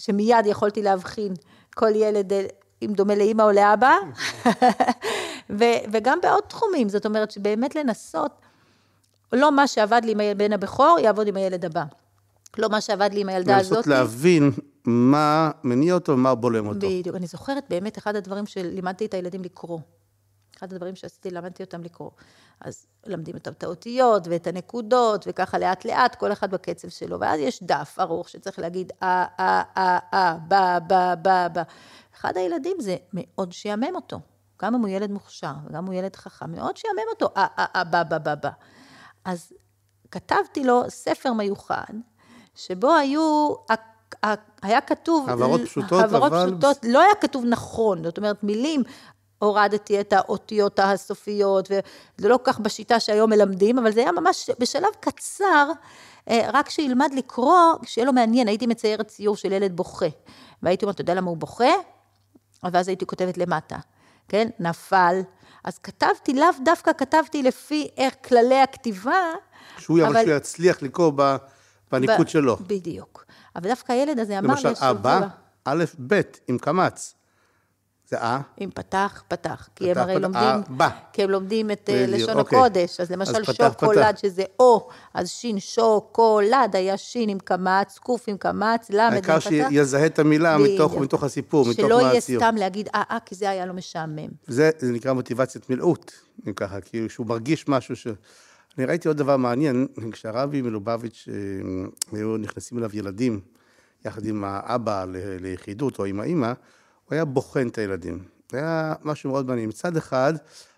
שמיד 0.00 0.46
יכולתי 0.46 0.82
להבחין 0.82 1.34
כל 1.74 1.94
ילד 1.94 2.32
אם 2.82 2.92
דומה 2.92 3.14
לאימא 3.14 3.42
או 3.42 3.52
לאבא, 3.52 3.96
ו- 5.58 5.82
וגם 5.92 6.18
בעוד 6.22 6.42
תחומים, 6.48 6.88
זאת 6.88 7.06
אומרת 7.06 7.30
שבאמת 7.30 7.74
לנסות, 7.74 8.32
לא 9.32 9.52
מה 9.52 9.66
שעבד 9.66 10.00
לי 10.04 10.12
עם 10.12 10.20
הבן 10.20 10.52
הבכור, 10.52 10.98
יעבוד 11.00 11.26
עם 11.26 11.36
הילד 11.36 11.64
הבא. 11.64 11.84
לא 12.58 12.68
מה 12.68 12.80
שעבד 12.80 13.10
לי 13.12 13.20
עם 13.20 13.28
הילדה 13.28 13.56
הזאת. 13.56 13.72
לנסות 13.72 13.86
להבין 13.86 14.50
מה 14.86 15.50
מניע 15.64 15.94
אותו 15.94 16.12
ומה 16.12 16.34
בולם 16.34 16.66
אותו. 16.66 16.78
בדיוק. 16.78 17.16
אני 17.16 17.26
זוכרת 17.26 17.64
באמת 17.68 17.98
אחד 17.98 18.16
הדברים 18.16 18.46
שלימדתי 18.46 19.06
את 19.06 19.14
הילדים 19.14 19.42
לקרוא. 19.42 19.80
אחד 20.58 20.72
הדברים 20.72 20.96
שעשיתי, 20.96 21.30
למדתי 21.30 21.62
אותם 21.62 21.82
לקרוא. 21.82 22.10
אז 22.60 22.86
למדים 23.06 23.34
אותם 23.34 23.52
את 23.52 23.62
האותיות 23.62 24.26
ואת 24.26 24.46
הנקודות, 24.46 25.24
וככה 25.28 25.58
לאט 25.58 25.84
לאט, 25.84 26.14
כל 26.14 26.32
אחד 26.32 26.50
בקצב 26.50 26.88
שלו. 26.88 27.20
ואז 27.20 27.40
יש 27.40 27.62
דף 27.62 27.96
ארוך 28.00 28.28
שצריך 28.28 28.58
להגיד 28.58 28.92
אה, 29.02 29.26
אה, 29.40 29.62
אה, 29.76 29.98
אה, 30.14 30.36
בה, 30.48 30.78
בה, 30.86 31.14
בה, 31.14 31.48
בה. 31.48 31.62
אחד 32.14 32.36
הילדים 32.36 32.76
זה 32.80 32.96
מאוד 33.12 33.52
שיאמם 33.52 33.94
אותו. 33.94 34.20
גם 34.62 34.74
אם 34.74 34.80
הוא 34.80 34.88
ילד 34.88 35.10
מוכשר, 35.10 35.52
וגם 35.66 35.82
אם 35.82 35.86
הוא 35.86 35.94
ילד 35.94 36.16
חכם, 36.16 36.52
מאוד 36.52 36.76
שיאמם 36.76 37.08
אותו, 37.10 37.28
אה, 37.36 37.46
אה, 37.58 37.66
אה, 37.76 37.84
בא, 37.84 38.02
בא, 38.02 38.18
בא, 38.18 38.34
בא. 38.34 38.50
אז 39.24 39.52
כתבתי 40.10 40.64
לו 40.64 40.82
ספר 40.88 41.32
מיוחד, 41.32 41.94
שבו 42.54 42.94
היו, 42.94 43.54
היה 44.62 44.80
כתוב... 44.80 45.28
העברות 45.28 45.60
פשוטות, 45.60 46.00
העברות 46.00 46.32
אבל... 46.32 46.46
פשוטות, 46.46 46.76
לא 46.82 47.00
היה 47.00 47.14
כתוב 47.20 47.44
נכון, 47.44 48.04
זאת 48.04 48.18
אומרת, 48.18 48.44
מילים, 48.44 48.82
הורדתי 49.38 50.00
את 50.00 50.12
האותיות 50.12 50.78
הסופיות, 50.78 51.68
וזה 51.70 52.28
לא 52.28 52.38
כך 52.44 52.60
בשיטה 52.60 53.00
שהיום 53.00 53.30
מלמדים, 53.30 53.78
אבל 53.78 53.92
זה 53.92 54.00
היה 54.00 54.12
ממש 54.12 54.50
בשלב 54.58 54.88
קצר, 55.00 55.70
אה, 56.28 56.48
רק 56.52 56.68
שילמד 56.68 57.10
לקרוא, 57.14 57.72
שיהיה 57.82 58.06
לו 58.06 58.12
מעניין, 58.12 58.48
הייתי 58.48 58.66
מציירת 58.66 59.08
ציור 59.08 59.36
של 59.36 59.52
ילד 59.52 59.76
בוכה, 59.76 60.06
והייתי 60.62 60.84
אומרת, 60.84 60.94
אתה 60.94 61.02
יודע 61.02 61.14
למה 61.14 61.30
הוא 61.30 61.36
בוכה? 61.36 61.72
ואז 62.72 62.88
הייתי 62.88 63.06
כותבת 63.06 63.38
למטה, 63.38 63.76
כן? 64.28 64.48
נפל. 64.58 65.20
אז 65.64 65.78
כתבתי, 65.78 66.34
לאו 66.34 66.48
דווקא 66.64 66.92
כתבתי 66.98 67.42
לפי 67.42 67.88
איך 67.96 68.14
כללי 68.28 68.60
הכתיבה, 68.60 69.32
שהוא 69.78 70.02
אבל... 70.02 70.24
שהוא 70.24 70.36
יצליח 70.36 70.82
לקרוא 70.82 71.12
בניקוד 71.92 72.26
ב... 72.26 72.28
שלו. 72.28 72.56
בדיוק. 72.56 73.24
אבל 73.56 73.68
דווקא 73.68 73.92
הילד 73.92 74.18
הזה 74.18 74.38
אמר. 74.38 74.54
למשל, 74.54 74.72
אבא, 74.78 75.20
א', 75.64 75.84
ב', 76.06 76.20
עם 76.48 76.58
קמץ. 76.58 77.14
זה 78.08 78.18
אה? 78.18 78.40
אם 78.60 78.70
פתח, 78.74 79.22
פתח. 79.28 79.68
כי 79.76 79.90
הם 79.90 79.98
הרי 79.98 80.20
לומדים, 80.20 80.60
כי 81.12 81.22
הם 81.22 81.30
לומדים 81.30 81.70
את 81.70 81.90
אה, 81.92 82.04
לשון 82.08 82.38
אוקיי. 82.38 82.58
הקודש. 82.58 83.00
אז 83.00 83.10
למשל 83.10 83.44
שוקולד, 83.52 84.18
שזה 84.18 84.42
או, 84.60 84.88
אז 85.14 85.30
שין 85.30 85.60
שוקולד, 85.60 86.76
היה 86.76 86.96
שין 86.96 87.28
עם 87.28 87.38
קמץ, 87.38 87.98
קוף 87.98 88.24
עם 88.26 88.36
קמץ, 88.36 88.90
למד 88.90 89.12
עם 89.12 89.20
פתח. 89.22 89.46
העיקר 89.46 89.68
שיזהה 89.70 90.06
את 90.06 90.18
המילה 90.18 90.56
מתוך 91.00 91.24
הסיפור, 91.24 91.68
מתוך 91.68 91.80
מה 91.80 91.88
שלא 91.88 92.00
יהיה 92.00 92.20
סתם 92.20 92.54
להגיד 92.58 92.88
אה, 92.94 93.02
אה, 93.10 93.18
כי 93.24 93.34
זה 93.34 93.50
היה 93.50 93.66
לו 93.66 93.74
משעמם. 93.74 94.28
זה 94.46 94.70
נקרא 94.82 95.12
מוטיבציית 95.12 95.70
מילאות, 95.70 96.12
אם 96.48 96.52
ככה, 96.52 96.80
כי 96.80 97.08
שהוא 97.08 97.26
מרגיש 97.26 97.68
משהו 97.68 97.96
ש... 97.96 98.06
אני 98.78 98.86
ראיתי 98.86 99.08
עוד 99.08 99.16
דבר 99.16 99.36
מעניין, 99.36 99.86
כשהרבי 100.12 100.62
מלובביץ', 100.62 101.28
אה, 101.32 101.36
היו 102.18 102.36
נכנסים 102.36 102.78
אליו 102.78 102.90
ילדים, 102.92 103.40
יחד 104.04 104.26
עם 104.26 104.44
האבא 104.44 105.04
ליחידות 105.40 105.98
או 105.98 106.04
עם 106.04 106.20
האימא, 106.20 106.46
הוא 107.04 107.14
היה 107.14 107.24
בוחן 107.24 107.68
את 107.68 107.78
הילדים. 107.78 108.24
זה 108.52 108.58
היה 108.58 108.94
משהו 109.04 109.30
מאוד 109.30 109.46
מעניין. 109.46 109.68
מצד 109.68 109.96
אחד, 109.96 110.34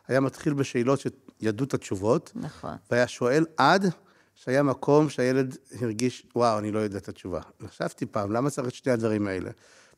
היה 0.08 0.20
מתחיל 0.20 0.54
בשאלות 0.54 1.00
שידעו 1.00 1.66
את 1.66 1.74
התשובות. 1.74 2.32
נכון. 2.34 2.76
והיה 2.90 3.06
שואל 3.06 3.46
עד 3.56 3.87
שהיה 4.34 4.62
מקום 4.62 5.11
שהילד 5.11 5.56
הרגיש, 5.80 6.26
וואו, 6.37 6.58
אני 6.58 6.72
לא 6.72 6.78
יודע 6.78 6.98
את 6.98 7.08
התשובה. 7.08 7.40
חשבתי 7.68 8.06
פעם, 8.06 8.32
למה 8.32 8.50
צריך 8.50 8.68
את 8.68 8.74
שני 8.74 8.92
הדברים 8.92 9.26
האלה? 9.26 9.50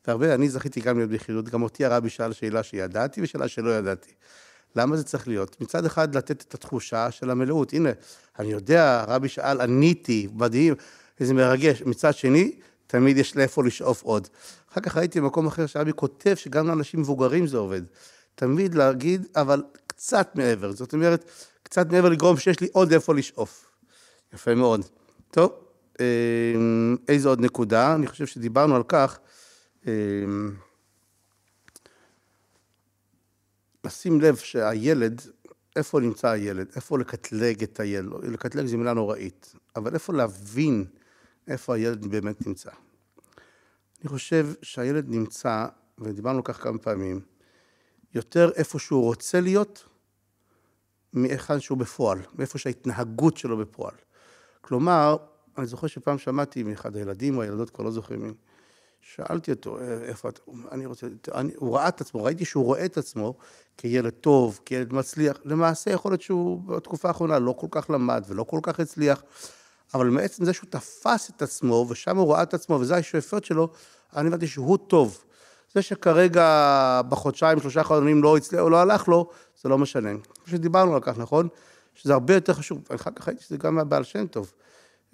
והרבה, 0.07 0.35
אני 0.35 0.49
זכיתי 0.49 0.81
גם 0.81 0.97
להיות 0.97 1.09
ביחידות, 1.09 1.49
גם 1.49 1.61
אותי 1.61 1.85
הרבי 1.85 2.09
שאל 2.09 2.33
שאלה 2.33 2.63
שידעתי 2.63 3.21
ושאלה 3.21 3.47
שלא 3.47 3.69
ידעתי. 3.69 4.11
למה 4.75 4.97
זה 4.97 5.03
צריך 5.03 5.27
להיות? 5.27 5.61
מצד 5.61 5.85
אחד, 5.85 6.15
לתת 6.15 6.41
את 6.41 6.53
התחושה 6.53 7.11
של 7.11 7.29
המלאות. 7.29 7.73
הנה, 7.73 7.89
אני 8.39 8.51
יודע, 8.51 9.05
הרבי 9.07 9.29
שאל, 9.29 9.61
עניתי, 9.61 10.27
מדהים, 10.33 10.73
איזה 11.19 11.33
מרגש. 11.33 11.81
מצד 11.81 12.13
שני, 12.13 12.51
תמיד 12.87 13.17
יש 13.17 13.35
לאיפה 13.35 13.63
לשאוף 13.63 14.03
עוד. 14.03 14.27
אחר 14.71 14.81
כך 14.81 14.97
ראיתי 14.97 15.21
במקום 15.21 15.47
אחר 15.47 15.65
שאבי 15.65 15.91
כותב 15.95 16.35
שגם 16.35 16.67
לאנשים 16.67 16.99
מבוגרים 16.99 17.47
זה 17.47 17.57
עובד. 17.57 17.81
תמיד 18.35 18.75
להגיד, 18.75 19.27
אבל 19.35 19.63
קצת 19.87 20.31
מעבר. 20.35 20.71
זאת 20.71 20.93
אומרת, 20.93 21.25
קצת 21.63 21.91
מעבר 21.91 22.09
לגרום 22.09 22.37
שיש 22.37 22.59
לי 22.59 22.67
עוד 22.71 22.93
איפה 22.93 23.13
לשאוף. 23.13 23.65
יפה 24.33 24.55
מאוד. 24.55 24.85
טוב, 25.31 25.51
אמ, 25.99 26.95
איזו 27.07 27.29
עוד 27.29 27.41
נקודה? 27.41 27.95
אני 27.95 28.07
חושב 28.07 28.25
שדיברנו 28.25 28.75
על 28.75 28.83
כך. 28.87 29.19
לשים 33.85 34.21
לב 34.21 34.35
שהילד, 34.35 35.21
איפה 35.75 35.99
נמצא 35.99 36.27
הילד? 36.27 36.67
איפה 36.75 36.99
לקטלג 36.99 37.63
את 37.63 37.79
הילד? 37.79 38.23
לקטלג 38.23 38.65
זו 38.65 38.77
מילה 38.77 38.93
נוראית, 38.93 39.55
אבל 39.75 39.93
איפה 39.93 40.13
להבין 40.13 40.85
איפה 41.47 41.75
הילד 41.75 42.05
באמת 42.05 42.47
נמצא. 42.47 42.69
אני 44.01 44.09
חושב 44.09 44.47
שהילד 44.61 45.09
נמצא, 45.09 45.65
ודיברנו 45.99 46.43
כך 46.43 46.63
כמה 46.63 46.77
פעמים, 46.77 47.19
יותר 48.13 48.51
איפה 48.55 48.79
שהוא 48.79 49.03
רוצה 49.03 49.41
להיות, 49.41 49.85
מהיכן 51.13 51.59
שהוא 51.59 51.77
בפועל, 51.77 52.19
מאיפה 52.35 52.57
שההתנהגות 52.57 53.37
שלו 53.37 53.57
בפועל. 53.57 53.95
כלומר, 54.61 55.17
אני 55.57 55.65
זוכר 55.65 55.87
שפעם 55.87 56.17
שמעתי 56.17 56.63
מאחד 56.63 56.95
הילדים 56.95 57.37
או 57.37 57.41
הילדות, 57.41 57.69
כבר 57.69 57.85
לא 57.85 57.91
זוכרים 57.91 58.23
מי, 58.23 58.33
שאלתי 59.01 59.51
אותו, 59.51 59.79
אה, 59.79 60.03
איפה 60.03 60.29
אתה, 60.29 60.41
אני 60.71 60.85
רוצה, 60.85 61.07
אני, 61.35 61.51
הוא 61.55 61.75
ראה 61.75 61.87
את 61.87 62.01
עצמו, 62.01 62.23
ראיתי 62.23 62.45
שהוא 62.45 62.65
רואה 62.65 62.85
את 62.85 62.97
עצמו 62.97 63.33
כילד 63.77 64.09
טוב, 64.09 64.59
כילד 64.65 64.93
מצליח, 64.93 65.37
למעשה 65.45 65.91
יכול 65.91 66.11
להיות 66.11 66.21
שהוא 66.21 66.61
בתקופה 66.63 67.07
האחרונה 67.07 67.39
לא 67.39 67.55
כל 67.57 67.67
כך 67.71 67.89
למד 67.89 68.23
ולא 68.27 68.43
כל 68.43 68.59
כך 68.63 68.79
הצליח, 68.79 69.23
אבל 69.93 70.09
מעצם 70.09 70.45
זה 70.45 70.53
שהוא 70.53 70.69
תפס 70.69 71.29
את 71.29 71.41
עצמו, 71.41 71.85
ושם 71.89 72.17
הוא 72.17 72.33
ראה 72.33 72.43
את 72.43 72.53
עצמו, 72.53 72.75
וזה 72.75 72.95
השאיפות 72.95 73.45
שלו, 73.45 73.69
אני 74.15 74.27
הבנתי 74.27 74.47
שהוא 74.47 74.77
טוב. 74.77 75.23
זה 75.73 75.81
שכרגע 75.81 77.01
בחודשיים, 77.09 77.59
שלושה 77.59 77.83
חודשים 77.83 78.23
לא 78.23 78.37
הצליח, 78.37 78.61
או 78.61 78.69
לא 78.69 78.77
הלך 78.77 79.07
לו, 79.07 79.29
זה 79.61 79.69
לא 79.69 79.77
משנה. 79.77 80.09
שדיברנו 80.45 80.95
על 80.95 81.01
כך, 81.01 81.17
נכון? 81.17 81.47
שזה 81.95 82.13
הרבה 82.13 82.33
יותר 82.33 82.53
חשוב. 82.53 82.81
אחר 82.95 83.11
כך 83.15 83.27
ראיתי 83.27 83.43
שזה 83.43 83.57
גם 83.57 83.75
מהבעל 83.75 84.03
שם 84.03 84.27
טוב. 84.27 84.53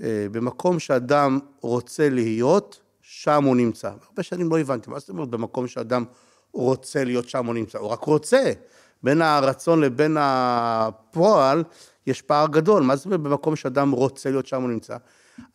אה, 0.04 0.28
במקום 0.32 0.80
שאדם 0.80 1.40
רוצה 1.62 2.10
להיות, 2.10 2.80
שם 3.10 3.44
הוא 3.44 3.56
נמצא. 3.56 3.88
הרבה 3.88 4.24
שנים 4.24 4.50
לא 4.50 4.60
הבנתי, 4.60 4.90
מה 4.90 5.00
זאת 5.00 5.10
אומרת 5.10 5.30
במקום 5.30 5.68
שאדם 5.68 6.04
רוצה 6.54 7.04
להיות 7.04 7.30
שם 7.30 7.46
הוא 7.46 7.54
נמצא? 7.54 7.78
הוא 7.78 7.90
רק 7.90 8.04
רוצה. 8.04 8.52
בין 9.04 9.22
הרצון 9.22 9.82
לבין 9.82 10.18
הפועל 10.20 11.64
יש 12.08 12.22
פער 12.22 12.48
גדול. 12.48 12.84
מה 12.84 12.96
זאת 12.96 13.06
אומרת 13.06 13.20
במקום 13.20 13.56
שאדם 13.56 13.92
רוצה 13.92 14.30
להיות 14.30 14.48
שם 14.48 14.62
הוא 14.62 14.70
נמצא? 14.70 14.98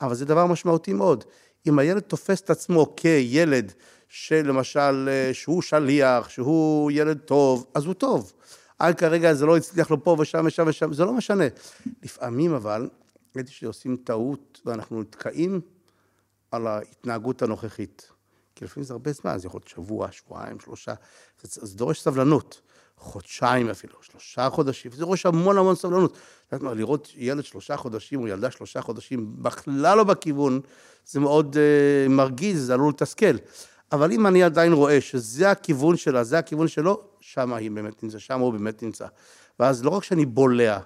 אבל 0.01 0.15
זה 0.15 0.25
דבר 0.25 0.47
משמעותי 0.47 0.93
מאוד. 0.93 1.25
אם 1.67 1.79
הילד 1.79 2.01
תופס 2.01 2.41
את 2.41 2.51
עצמו 2.51 2.97
כילד 2.97 3.73
שלמשל, 4.09 5.09
שהוא 5.33 5.63
שליח, 5.63 6.29
שהוא 6.29 6.91
ילד 6.91 7.19
טוב, 7.19 7.67
אז 7.75 7.85
הוא 7.85 7.95
טוב. 7.95 8.33
עד 8.79 8.99
כרגע 8.99 9.35
זה 9.35 9.47
לא 9.47 9.57
הצליח 9.57 9.91
לו 9.91 10.05
פה 10.05 10.17
ושם 10.19 10.45
ושם 10.47 10.65
ושם, 10.67 10.93
זה 10.93 11.05
לא 11.05 11.13
משנה. 11.13 11.45
לפעמים 12.03 12.55
אבל, 12.55 12.89
ראיתי 13.37 13.53
שעושים 13.53 13.97
טעות 13.97 14.61
ואנחנו 14.67 15.01
נתקעים 15.01 15.61
על 16.53 16.67
ההתנהגות 16.67 17.43
הנוכחית. 17.43 18.09
כי 18.55 18.65
לפעמים 18.65 18.85
זה 18.85 18.95
הרבה 18.95 19.13
זמן, 19.13 19.39
זה 19.39 19.47
יכול 19.47 19.59
להיות 19.59 19.69
שבוע, 19.69 20.13
שבועיים, 20.13 20.61
שלושה, 20.61 20.95
זה, 21.43 21.67
זה 21.67 21.77
דורש 21.77 22.01
סבלנות. 22.01 22.61
חודשיים 22.97 23.69
אפילו, 23.69 23.95
שלושה 24.01 24.51
חודשים, 24.51 24.93
זה 24.93 24.99
דורש 24.99 25.27
המון 25.27 25.59
המון 25.59 25.75
סבלנות. 25.75 26.19
מה, 26.53 26.75
לראות 26.75 27.13
ילד 27.17 27.45
שלושה 27.45 27.77
חודשים 27.77 28.21
או 28.21 28.29
ילדה 28.29 28.51
שלושה 28.51 28.81
חודשים 28.81 29.43
בכלל 29.43 29.97
לא 29.97 30.05
בכיוון, 30.05 30.61
זה 31.07 31.21
מאוד 31.21 31.57
uh, 31.57 32.09
מרגיז, 32.09 32.67
זה 32.67 32.75
עלול 32.75 32.89
לתסכל. 32.89 33.37
אבל 33.93 34.13
אם 34.13 34.27
אני 34.27 34.43
עדיין 34.43 34.73
רואה 34.73 35.01
שזה 35.01 35.51
הכיוון 35.51 35.97
שלה, 35.97 36.25
זה 36.25 36.39
הכיוון 36.39 36.69
שלו, 36.69 37.01
שם 37.21 37.53
היא 37.53 37.71
באמת 37.71 38.03
נמצא, 38.03 38.19
שם 38.19 38.41
הוא 38.41 38.53
באמת 38.53 38.83
נמצא. 38.83 39.07
ואז 39.61 39.85
לא 39.85 39.91
רק 39.91 40.05
שאני 40.05 40.27
בולע, 40.27 40.79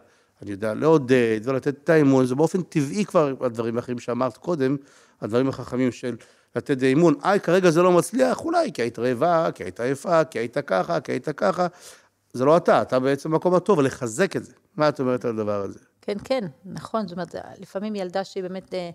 אני 0.42 0.50
יודע 0.50 0.74
לעודד 0.74 1.40
ולתת 1.44 1.68
את 1.68 1.88
האמון, 1.88 2.26
זה 2.26 2.35
באופן 2.35 2.62
טבעי 2.62 3.05
כבר 3.05 3.35
הדברים 3.40 3.76
האחרים 3.76 3.98
שאמרת 3.98 4.37
קודם, 4.37 4.76
הדברים 5.20 5.48
החכמים 5.48 5.92
של 5.92 6.16
לתת 6.57 6.83
אמון. 6.92 7.14
איי, 7.24 7.40
כרגע 7.40 7.70
זה 7.70 7.83
לא 7.83 7.92
מצליח, 7.92 8.40
אולי 8.40 8.72
כי 8.72 8.83
היית 8.83 8.98
רעבה, 8.98 9.48
כי 9.55 9.64
היית 9.64 9.81
עייפה, 9.81 10.24
כי 10.24 10.38
היית 10.38 10.59
ככה, 10.59 11.00
כי 11.00 11.12
היית 11.12 11.29
ככה. 11.29 11.66
זה 12.33 12.44
לא 12.44 12.57
אתה, 12.57 12.83
אתה 12.83 13.00
בעצם 13.00 13.31
במקום 13.31 13.55
הטוב, 13.55 13.81
לחזק 13.81 14.37
את 14.37 14.44
זה. 14.44 14.52
מה 14.76 14.88
את 14.88 15.00
אומרת 15.00 15.24
על 15.24 15.31
הדבר 15.31 15.62
הזה? 15.62 15.79
כן, 16.02 16.16
כן, 16.24 16.44
נכון. 16.64 17.09
זאת 17.09 17.12
אומרת, 17.12 17.35
לפעמים 17.61 17.94
ילדה 17.94 18.24
שהיא 18.24 18.42
באמת 18.42 18.74
אה, 18.74 18.90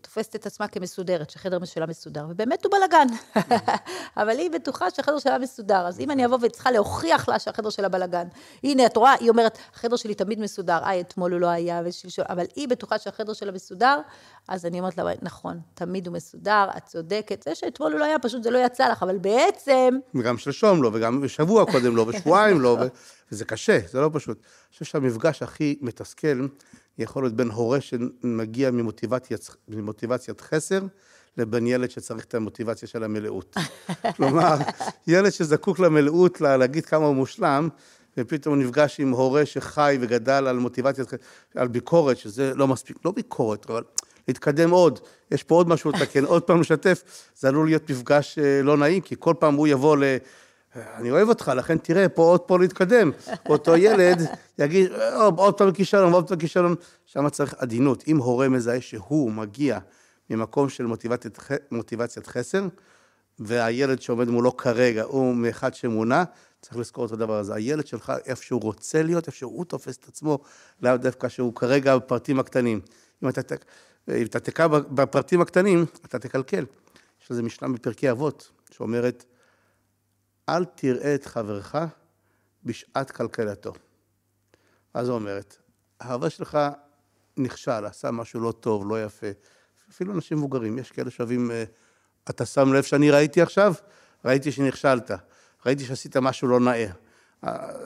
תופסת 0.00 0.36
את 0.36 0.46
עצמה 0.46 0.68
כמסודרת, 0.68 1.30
שהחדר 1.30 1.64
שלה 1.64 1.86
מסודר, 1.86 2.26
ובאמת 2.28 2.64
הוא 2.64 2.72
בלאגן. 2.72 3.06
אבל 4.22 4.38
היא 4.38 4.50
בטוחה 4.50 4.90
שהחדר 4.90 5.18
שלה 5.18 5.38
מסודר. 5.38 5.86
אז 5.86 6.00
אם 6.00 6.10
אני 6.10 6.26
אבוא 6.26 6.38
וצריכה 6.42 6.70
להוכיח 6.70 7.28
לה 7.28 7.38
שהחדר 7.38 7.70
שלה 7.70 7.88
בלאגן, 7.88 8.28
הנה, 8.64 8.86
את 8.86 8.96
רואה, 8.96 9.12
היא 9.20 9.30
אומרת, 9.30 9.58
החדר 9.74 9.96
שלי 9.96 10.14
תמיד 10.14 10.40
מסודר, 10.40 10.78
איי, 10.84 11.00
אתמול 11.00 11.32
הוא 11.32 11.40
לא 11.40 11.46
היה, 11.46 11.82
ושלשום, 11.84 12.24
אבל 12.28 12.44
היא 12.56 12.68
בטוחה 12.68 12.98
שהחדר 12.98 13.32
שלה 13.32 13.52
מסודר, 13.52 14.00
אז 14.48 14.66
אני 14.66 14.78
אומרת 14.78 14.96
לה, 14.98 15.04
נכון, 15.22 15.60
תמיד 15.74 16.06
הוא 16.06 16.14
מסודר, 16.14 16.66
את 16.76 16.84
צודקת. 16.84 17.42
זה 17.42 17.54
שאתמול 17.54 17.92
הוא 17.92 18.00
לא 18.00 18.04
היה, 18.04 18.18
פשוט 18.18 18.42
זה 18.42 18.50
לא 18.50 18.58
יצא 18.66 18.88
לך, 18.88 19.02
אבל 19.02 19.18
בעצם... 19.18 19.94
וגם 20.14 20.38
שלשום 20.38 20.82
לא, 20.82 20.90
וגם 20.92 21.28
שבוע 21.28 21.64
קודם 21.72 21.96
לא, 21.96 22.02
ושבועיים 22.08 22.60
לא, 22.60 22.78
וזה 23.32 23.44
קשה, 23.44 23.78
זה 23.90 24.00
לא 24.00 24.10
פשוט. 24.12 24.38
אני 24.38 24.72
חושב 24.72 24.84
שהמפגש 24.84 25.42
הכי 25.42 25.78
מתסכל, 25.80 26.46
יכול 26.98 27.22
להיות 27.22 27.34
בין 27.34 27.50
הורה 27.50 27.80
שמגיע 27.80 28.70
ממוטיבציית, 28.70 29.50
ממוטיבציית 29.68 30.40
חסר, 30.40 30.80
לבין 31.36 31.66
ילד 31.66 31.90
שצריך 31.90 32.24
את 32.24 32.34
המוטיבציה 32.34 32.88
של 32.88 33.04
המלאות. 33.04 33.56
כלומר, 34.16 34.56
ילד 35.06 35.30
שזקוק 35.30 35.78
למלאות, 35.78 36.40
להגיד 36.40 36.86
כמה 36.86 37.06
הוא 37.06 37.14
מושלם, 37.14 37.68
ופתאום 38.18 38.54
הוא 38.54 38.64
נפגש 38.64 39.00
עם 39.00 39.10
הורה 39.10 39.46
שחי 39.46 39.98
וגדל 40.00 40.46
על 40.46 40.58
מוטיבציית, 40.58 41.08
חסר, 41.08 41.16
על 41.54 41.68
ביקורת, 41.68 42.16
שזה 42.16 42.54
לא 42.54 42.68
מספיק, 42.68 42.96
לא 43.04 43.10
ביקורת, 43.10 43.70
אבל 43.70 43.82
להתקדם 44.28 44.70
עוד, 44.70 45.00
יש 45.30 45.42
פה 45.42 45.54
עוד 45.54 45.68
משהו 45.68 45.90
לתקן, 45.90 46.24
עוד 46.24 46.42
פעם 46.42 46.60
לשתף, 46.60 47.02
זה 47.36 47.48
עלול 47.48 47.66
להיות 47.66 47.90
מפגש 47.90 48.38
אה, 48.38 48.62
לא 48.62 48.76
נעים, 48.76 49.00
כי 49.00 49.14
כל 49.18 49.34
פעם 49.38 49.54
הוא 49.54 49.66
יבוא 49.66 49.96
ל... 49.96 50.04
אני 50.76 51.10
אוהב 51.10 51.28
אותך, 51.28 51.52
לכן 51.56 51.78
תראה, 51.78 52.08
פה 52.08 52.22
עוד 52.22 52.40
פה 52.40 52.58
להתקדם. 52.58 53.10
אותו 53.48 53.76
ילד 53.76 54.18
יגיד, 54.58 54.90
עוד 55.36 55.54
פעם 55.54 55.72
כישלון, 55.72 56.12
עוד 56.12 56.28
פעם 56.28 56.38
כישלון. 56.38 56.74
שם 57.06 57.28
צריך 57.28 57.54
עדינות. 57.58 58.04
אם 58.08 58.16
הורה 58.16 58.48
מזהה 58.48 58.80
שהוא 58.80 59.32
מגיע 59.32 59.78
ממקום 60.30 60.68
של 60.68 60.86
מוטיבציית, 60.86 61.38
מוטיבציית 61.70 62.26
חסר, 62.26 62.66
והילד 63.38 64.00
שעומד 64.00 64.28
מולו 64.28 64.56
כרגע 64.56 65.02
הוא 65.02 65.34
מאחד 65.34 65.74
שמונה, 65.74 66.24
צריך 66.60 66.76
לזכור 66.76 67.06
את 67.06 67.12
הדבר 67.12 67.38
הזה. 67.38 67.54
הילד 67.54 67.86
שלך, 67.86 68.12
איפה 68.26 68.42
שהוא 68.42 68.62
רוצה 68.62 69.02
להיות, 69.02 69.26
איפה 69.26 69.38
שהוא 69.38 69.64
תופס 69.64 69.96
את 69.96 70.08
עצמו, 70.08 70.38
לאו 70.82 70.96
דווקא 70.96 71.28
שהוא 71.28 71.54
כרגע 71.54 71.96
בפרטים 71.96 72.40
הקטנים. 72.40 72.80
אם 73.22 73.28
אתה, 73.28 73.42
אם 74.08 74.26
אתה 74.26 74.40
תקע 74.40 74.66
בפרטים 74.68 75.40
הקטנים, 75.40 75.84
אתה 76.04 76.18
תקלקל. 76.18 76.64
יש 77.22 77.30
לזה 77.30 77.42
משנה 77.42 77.68
בפרקי 77.68 78.10
אבות, 78.10 78.50
שאומרת, 78.70 79.24
אל 80.48 80.64
תראה 80.64 81.14
את 81.14 81.26
חברך 81.26 81.74
בשעת 82.64 83.10
כלכלתו. 83.10 83.72
מה 84.94 85.04
זו 85.04 85.14
אומרת? 85.14 85.56
ההווה 86.00 86.30
שלך 86.30 86.58
נכשל, 87.36 87.84
עשה 87.84 88.10
משהו 88.10 88.40
לא 88.40 88.52
טוב, 88.52 88.90
לא 88.90 89.04
יפה. 89.04 89.26
אפילו 89.90 90.12
אנשים 90.12 90.38
מבוגרים, 90.38 90.78
יש 90.78 90.90
כאלה 90.90 91.10
שאוהבים, 91.10 91.50
אה, 91.50 91.64
אתה 92.30 92.46
שם 92.46 92.72
לב 92.72 92.82
שאני 92.82 93.10
ראיתי 93.10 93.42
עכשיו? 93.42 93.74
ראיתי 94.24 94.52
שנכשלת, 94.52 95.10
ראיתי 95.66 95.84
שעשית 95.84 96.16
משהו 96.16 96.48
לא 96.48 96.60
נאה. 96.60 96.90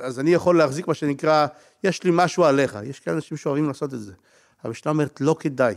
אז 0.00 0.20
אני 0.20 0.30
יכול 0.30 0.58
להחזיק 0.58 0.88
מה 0.88 0.94
שנקרא, 0.94 1.46
יש 1.84 2.04
לי 2.04 2.10
משהו 2.14 2.44
עליך. 2.44 2.78
יש 2.84 3.00
כאלה 3.00 3.16
אנשים 3.16 3.36
שאוהבים 3.36 3.68
לעשות 3.68 3.94
את 3.94 4.00
זה. 4.00 4.12
המשנה 4.62 4.92
אומרת, 4.92 5.20
לא 5.20 5.36
כדאי. 5.40 5.74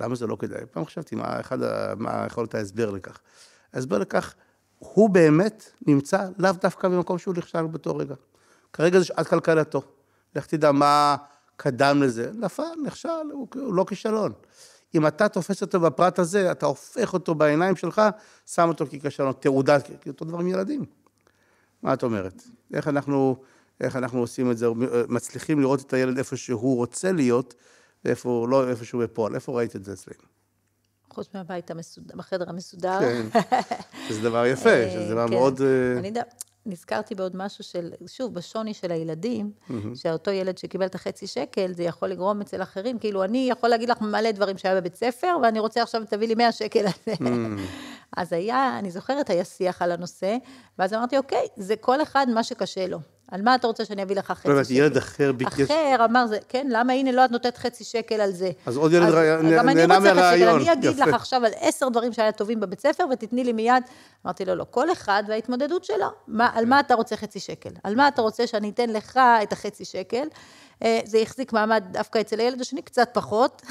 למה 0.00 0.14
זה 0.14 0.26
לא 0.26 0.36
כדאי? 0.36 0.60
פעם 0.70 0.84
חשבתי, 0.84 1.16
מה, 1.16 1.40
אחד, 1.40 1.58
מה 1.96 2.24
יכול 2.26 2.42
להיות 2.42 2.54
ההסבר 2.54 2.90
לכך? 2.90 3.20
ההסבר 3.72 3.98
לכך, 3.98 4.34
הוא 4.78 5.10
באמת 5.10 5.70
נמצא 5.86 6.28
לאו 6.38 6.52
דווקא 6.52 6.88
במקום 6.88 7.18
שהוא 7.18 7.34
נכשל 7.34 7.66
באותו 7.66 7.96
רגע. 7.96 8.14
כרגע 8.72 8.98
זה 8.98 9.04
שעת 9.04 9.26
כלכלתו. 9.26 9.82
לך 10.36 10.46
תדע 10.46 10.72
מה 10.72 11.16
קדם 11.56 12.02
לזה. 12.02 12.30
נפל, 12.34 12.62
נכשל, 12.84 13.08
הוא, 13.32 13.46
הוא 13.54 13.74
לא 13.74 13.84
כישלון. 13.88 14.32
אם 14.94 15.06
אתה 15.06 15.28
תופס 15.28 15.62
אותו 15.62 15.80
בפרט 15.80 16.18
הזה, 16.18 16.50
אתה 16.50 16.66
הופך 16.66 17.12
אותו 17.12 17.34
בעיניים 17.34 17.76
שלך, 17.76 18.02
שם 18.46 18.68
אותו 18.68 18.86
ככישלון, 18.86 19.32
תעודה, 19.40 19.78
אותו 20.08 20.24
דבר 20.24 20.38
עם 20.38 20.46
ילדים. 20.46 20.84
מה 21.82 21.94
את 21.94 22.02
אומרת? 22.02 22.42
איך 22.74 22.88
אנחנו, 22.88 23.36
איך 23.80 23.96
אנחנו 23.96 24.20
עושים 24.20 24.50
את 24.50 24.58
זה, 24.58 24.66
מצליחים 25.08 25.60
לראות 25.60 25.80
את 25.80 25.92
הילד 25.92 26.18
איפה 26.18 26.36
שהוא 26.36 26.76
רוצה 26.76 27.12
להיות, 27.12 27.54
ואיפה 28.04 28.46
לא 28.48 28.68
איפה 28.68 28.84
שהוא 28.84 29.02
בפועל. 29.02 29.34
איפה 29.34 29.52
ראית 29.52 29.76
את 29.76 29.84
זה 29.84 29.92
אצלנו? 29.92 30.40
חוץ 31.10 31.28
מהבית 31.34 31.70
המסודר, 31.70 32.16
בחדר 32.16 32.48
המסודר. 32.48 32.98
כן, 33.00 33.40
שזה 34.08 34.22
דבר 34.22 34.46
יפה, 34.46 34.70
אה, 34.70 34.90
שזה 34.90 35.10
דבר 35.10 35.28
כן. 35.28 35.34
מאוד... 35.34 35.60
אה, 35.60 35.98
אני 35.98 36.10
נזכרתי 36.66 37.14
בעוד 37.14 37.36
משהו 37.36 37.64
של, 37.64 37.90
שוב, 38.06 38.34
בשוני 38.34 38.74
של 38.74 38.92
הילדים, 38.92 39.52
שאותו 39.94 40.30
ילד 40.30 40.58
שקיבל 40.58 40.86
את 40.86 40.94
החצי 40.94 41.26
שקל, 41.26 41.72
זה 41.74 41.82
יכול 41.82 42.08
לגרום 42.08 42.40
אצל 42.40 42.62
אחרים, 42.62 42.98
כאילו, 42.98 43.24
אני 43.24 43.48
יכול 43.50 43.68
להגיד 43.70 43.88
לך 43.88 44.00
מלא 44.00 44.30
דברים 44.30 44.58
שהיה 44.58 44.80
בבית 44.80 44.94
ספר, 44.94 45.36
ואני 45.42 45.60
רוצה 45.60 45.82
עכשיו, 45.82 46.02
תביא 46.10 46.28
לי 46.28 46.34
100 46.34 46.52
שקל 46.52 46.86
על 46.86 46.92
זה. 47.06 47.14
אז 48.16 48.32
היה, 48.32 48.78
אני 48.78 48.90
זוכרת, 48.90 49.30
היה 49.30 49.44
שיח 49.44 49.82
על 49.82 49.92
הנושא, 49.92 50.36
ואז 50.78 50.94
אמרתי, 50.94 51.18
אוקיי, 51.18 51.46
זה 51.56 51.76
כל 51.76 52.02
אחד 52.02 52.26
מה 52.34 52.44
שקשה 52.44 52.86
לו. 52.86 52.98
על 53.30 53.42
מה 53.42 53.54
אתה 53.54 53.66
רוצה 53.66 53.84
שאני 53.84 54.02
אביא 54.02 54.16
לך 54.16 54.26
חצי 54.26 54.42
שקל? 54.42 54.52
לא 54.52 54.84
ילד 54.84 54.96
אחר 54.96 55.32
ביקש... 55.32 55.60
אחר 55.60 55.96
אמר, 56.04 56.26
זה, 56.26 56.38
כן, 56.48 56.66
למה, 56.70 56.92
הנה, 56.92 57.12
לא 57.12 57.24
את 57.24 57.30
נותנת 57.30 57.56
חצי 57.58 57.84
שקל 57.84 58.20
על 58.20 58.32
זה. 58.32 58.50
אז 58.66 58.76
עוד 58.76 58.92
ילד 58.92 59.14
נהנה 59.42 59.86
מהרעיון. 59.86 60.60
אני 60.60 60.72
אגיד 60.72 60.98
לך 60.98 61.14
עכשיו 61.14 61.44
על 61.44 61.52
עשר 61.60 61.88
דברים 61.88 62.12
שהיה 62.12 62.32
טובים 62.32 62.60
בבית 62.60 62.80
ספר, 62.80 63.04
ותתני 63.12 63.44
לי 63.44 63.52
מיד. 63.52 63.82
אמרתי 64.26 64.44
לו, 64.44 64.54
לא, 64.54 64.66
כל 64.70 64.92
אחד 64.92 65.22
וההתמודדות 65.28 65.84
שלו. 65.84 66.06
על 66.38 66.64
מה 66.66 66.80
אתה 66.80 66.94
רוצה 66.94 67.16
חצי 67.16 67.40
שקל? 67.40 67.70
על 67.82 67.94
מה 67.94 68.08
אתה 68.08 68.22
רוצה 68.22 68.46
שאני 68.46 68.70
אתן 68.70 68.90
לך 68.90 69.20
את 69.42 69.52
החצי 69.52 69.84
שקל? 69.84 70.28
אה, 70.82 71.00
זה 71.04 71.18
החזיק 71.18 71.52
מעמד 71.52 71.84
דווקא 71.90 72.20
אצל 72.20 72.40
הילד 72.40 72.60
השני, 72.60 72.82
קצת 72.82 73.08
פחות. 73.12 73.62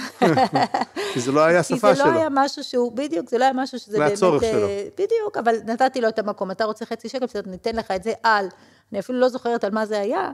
כי 1.13 1.19
זה 1.19 1.31
לא 1.31 1.41
היה 1.41 1.59
השפה 1.59 1.95
שלו. 1.95 2.05
כי 2.05 2.09
זה 2.09 2.15
לא 2.15 2.19
היה 2.19 2.27
משהו 2.31 2.63
שהוא, 2.63 2.91
בדיוק, 2.91 3.29
זה 3.29 3.37
לא 3.37 3.43
היה 3.43 3.53
משהו 3.53 3.79
שזה 3.79 3.97
באמת... 3.97 4.07
זה 4.07 4.13
הצורך 4.13 4.43
שלו. 4.43 4.67
בדיוק, 4.93 5.37
אבל 5.39 5.55
נתתי 5.65 6.01
לו 6.01 6.07
את 6.09 6.19
המקום. 6.19 6.51
אתה 6.51 6.65
רוצה 6.65 6.85
חצי 6.85 7.09
שקל, 7.09 7.25
בסדר, 7.25 7.51
ניתן 7.51 7.75
לך 7.75 7.91
את 7.91 8.03
זה 8.03 8.13
על. 8.23 8.47
אני 8.91 8.99
אפילו 8.99 9.19
לא 9.19 9.29
זוכרת 9.29 9.63
על 9.63 9.71
מה 9.71 9.85
זה 9.85 9.99
היה, 9.99 10.31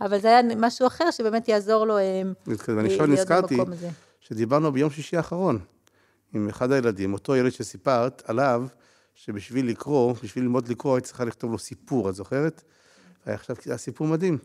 אבל 0.00 0.20
זה 0.20 0.28
היה 0.28 0.40
משהו 0.56 0.86
אחר 0.86 1.10
שבאמת 1.10 1.48
יעזור 1.48 1.84
לו 1.84 1.96
להיות 1.96 2.36
במקום 2.46 2.56
הזה. 2.60 2.76
ואני 2.76 2.88
עכשיו 2.88 3.06
נזכרתי 3.06 3.56
שדיברנו 4.20 4.72
ביום 4.72 4.90
שישי 4.90 5.16
האחרון 5.16 5.58
עם 6.34 6.48
אחד 6.48 6.72
הילדים, 6.72 7.12
אותו 7.12 7.36
ילד 7.36 7.52
שסיפרת 7.52 8.22
עליו, 8.26 8.66
שבשביל 9.14 9.68
לקרוא, 9.68 10.14
בשביל 10.22 10.44
ללמוד 10.44 10.68
לקרוא, 10.68 10.94
היית 10.94 11.04
צריכה 11.04 11.24
לכתוב 11.24 11.52
לו 11.52 11.58
סיפור, 11.58 12.08
את 12.08 12.14
זוכרת? 12.14 12.62
עכשיו, 13.26 13.56
סיפור 13.76 14.06
מדהים. 14.06 14.38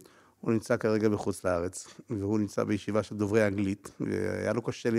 הוא 0.43 0.53
נמצא 0.53 0.77
כרגע 0.77 1.09
בחוץ 1.09 1.43
לארץ, 1.43 1.87
והוא 2.09 2.39
נמצא 2.39 2.63
בישיבה 2.63 3.03
של 3.03 3.15
דוברי 3.15 3.47
אנגלית, 3.47 3.91
והיה 3.99 4.53
לו 4.53 4.61
קשה 4.61 4.89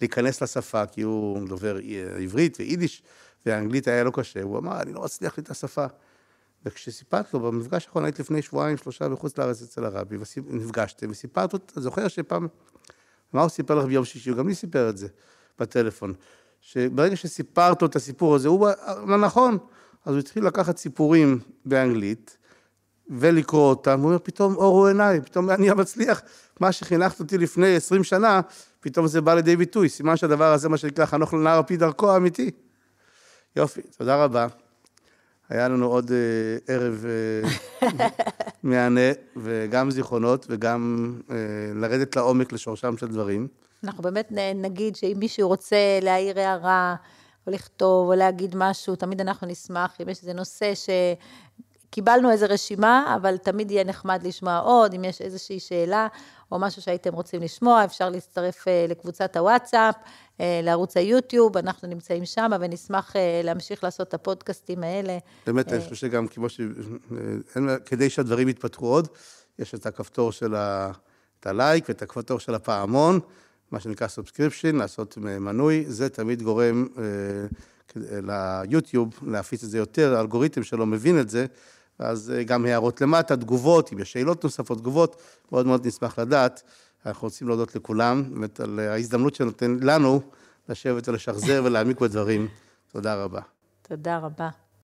להיכנס 0.00 0.42
לשפה, 0.42 0.86
כי 0.86 1.02
הוא 1.02 1.48
דובר 1.48 1.78
עברית 2.22 2.56
ויידיש, 2.60 3.02
ואנגלית 3.46 3.88
היה 3.88 4.04
לו 4.04 4.12
קשה. 4.12 4.42
הוא 4.42 4.58
אמר, 4.58 4.80
אני 4.80 4.92
לא 4.92 5.02
מצליח 5.02 5.38
לי 5.38 5.42
את 5.42 5.50
השפה. 5.50 5.86
וכשסיפרת 6.64 7.34
לו, 7.34 7.40
במפגש 7.40 7.86
האחרון, 7.86 8.04
היית 8.04 8.18
לפני 8.18 8.42
שבועיים, 8.42 8.76
שלושה 8.76 9.08
בחוץ 9.08 9.38
לארץ 9.38 9.62
אצל 9.62 9.84
הרבי, 9.84 10.16
ונפגשתם, 10.46 11.10
וסיפרת 11.10 11.52
לו, 11.52 11.58
אתה 11.66 11.80
זוכר 11.80 12.08
שפעם, 12.08 12.48
מה 13.32 13.40
הוא 13.40 13.48
סיפר 13.48 13.74
לך 13.74 13.84
ביום 13.84 14.04
שישי? 14.04 14.30
הוא 14.30 14.38
גם 14.38 14.48
לי 14.48 14.54
סיפר 14.54 14.88
את 14.88 14.96
זה 14.98 15.08
בטלפון. 15.58 16.14
שברגע 16.60 17.16
שסיפרת 17.16 17.82
לו 17.82 17.88
את 17.88 17.96
הסיפור 17.96 18.34
הזה, 18.34 18.48
הוא 18.48 18.68
אמר, 19.02 19.16
נכון, 19.16 19.58
אז 20.04 20.12
הוא 20.12 20.18
התחיל 20.18 20.46
לקחת 20.46 20.76
סיפורים 20.76 21.38
באנגלית, 21.64 22.36
ולקרוא 23.10 23.68
אותם, 23.68 24.00
הוא 24.00 24.06
אומר, 24.06 24.18
פתאום 24.22 24.56
אורו 24.56 24.86
עיניי, 24.86 25.20
פתאום 25.20 25.50
אני 25.50 25.70
מצליח, 25.70 26.22
מה 26.60 26.72
שחינכת 26.72 27.20
אותי 27.20 27.38
לפני 27.38 27.76
עשרים 27.76 28.04
שנה, 28.04 28.40
פתאום 28.80 29.06
זה 29.06 29.20
בא 29.20 29.34
לידי 29.34 29.56
ביטוי, 29.56 29.88
סימן 29.88 30.16
שהדבר 30.16 30.52
הזה, 30.52 30.68
מה 30.68 30.76
שנקרא, 30.76 31.06
חנוך 31.06 31.34
לנער 31.34 31.56
על 31.56 31.62
פי 31.62 31.76
דרכו 31.76 32.10
האמיתי. 32.10 32.50
יופי, 33.56 33.82
תודה 33.98 34.24
רבה. 34.24 34.46
היה 35.48 35.68
לנו 35.68 35.86
עוד 35.86 36.10
אה, 36.12 36.74
ערב 36.74 37.04
אה, 37.82 37.88
מהנה, 38.62 39.12
וגם 39.36 39.90
זיכרונות, 39.90 40.46
וגם 40.48 41.12
אה, 41.30 41.36
לרדת 41.74 42.16
לעומק 42.16 42.52
לשורשם 42.52 42.96
של 42.96 43.06
דברים. 43.06 43.48
אנחנו 43.84 44.02
באמת 44.02 44.32
נגיד 44.54 44.96
שאם 44.96 45.16
מישהו 45.18 45.48
רוצה 45.48 45.76
להעיר 46.02 46.40
הערה, 46.40 46.94
או 47.46 47.52
לכתוב, 47.52 48.08
או 48.08 48.14
להגיד 48.14 48.54
משהו, 48.56 48.96
תמיד 48.96 49.20
אנחנו 49.20 49.46
נשמח, 49.46 49.96
אם 50.02 50.08
יש 50.08 50.20
איזה 50.20 50.32
נושא 50.32 50.74
ש... 50.74 50.90
קיבלנו 51.94 52.30
איזו 52.30 52.46
רשימה, 52.48 53.16
אבל 53.16 53.36
תמיד 53.36 53.70
יהיה 53.70 53.84
נחמד 53.84 54.26
לשמוע 54.26 54.58
עוד, 54.58 54.94
אם 54.94 55.04
יש 55.04 55.20
איזושהי 55.20 55.60
שאלה 55.60 56.08
או 56.52 56.58
משהו 56.58 56.82
שהייתם 56.82 57.14
רוצים 57.14 57.42
לשמוע, 57.42 57.84
אפשר 57.84 58.10
להצטרף 58.10 58.68
אה, 58.68 58.86
לקבוצת 58.88 59.36
הוואטסאפ, 59.36 59.94
אה, 60.40 60.60
לערוץ 60.62 60.96
היוטיוב, 60.96 61.56
אנחנו 61.56 61.88
נמצאים 61.88 62.24
שם, 62.24 62.50
ונשמח 62.60 63.16
אה, 63.16 63.40
להמשיך 63.44 63.84
לעשות 63.84 64.08
את 64.08 64.14
הפודקאסטים 64.14 64.82
האלה. 64.82 65.18
באמת, 65.46 65.72
אני 65.72 65.80
חושב 65.80 65.94
שגם 65.94 66.26
כמו 66.26 66.48
ש... 66.48 66.60
כדי 67.86 68.10
שהדברים 68.10 68.48
יתפתחו 68.48 68.86
עוד, 68.86 69.08
יש 69.58 69.74
את 69.74 69.86
הכפתור 69.86 70.32
של 70.32 70.54
ה... 70.54 70.90
את 71.40 71.46
ה 71.46 71.54
like 71.54 71.84
ואת 71.88 72.02
הכפתור 72.02 72.40
של 72.40 72.54
הפעמון, 72.54 73.20
מה 73.70 73.80
שנקרא 73.80 74.08
subscription, 74.08 74.76
לעשות 74.76 75.16
מנוי, 75.16 75.84
זה 75.88 76.08
תמיד 76.08 76.42
גורם 76.42 76.86
ליוטיוב 77.96 79.20
להפיץ 79.26 79.64
את 79.64 79.70
זה 79.70 79.78
יותר, 79.78 80.16
האלגוריתם 80.16 80.62
שלו 80.62 80.86
מבין 80.86 81.20
את 81.20 81.30
זה, 81.30 81.46
אז 81.98 82.32
אה, 82.36 82.42
גם 82.42 82.64
הערות 82.66 83.00
למטה, 83.00 83.36
תגובות, 83.36 83.92
אם 83.92 83.98
יש 83.98 84.12
שאלות 84.12 84.44
נוספות, 84.44 84.78
תגובות, 84.78 85.22
מאוד 85.52 85.66
מאוד 85.66 85.86
נשמח 85.86 86.18
לדעת. 86.18 86.62
אנחנו 87.06 87.26
רוצים 87.26 87.48
להודות 87.48 87.76
לכולם, 87.76 88.24
באמת 88.34 88.60
על 88.60 88.80
ההזדמנות 88.80 89.34
שנותן 89.34 89.76
לנו 89.82 90.20
לשבת 90.68 91.08
ולשחזר 91.08 91.62
ולהעמיק 91.64 92.00
בדברים. 92.00 92.48
תודה 92.92 93.14
רבה. 93.24 93.40
תודה 93.82 94.18
רבה. 94.18 94.63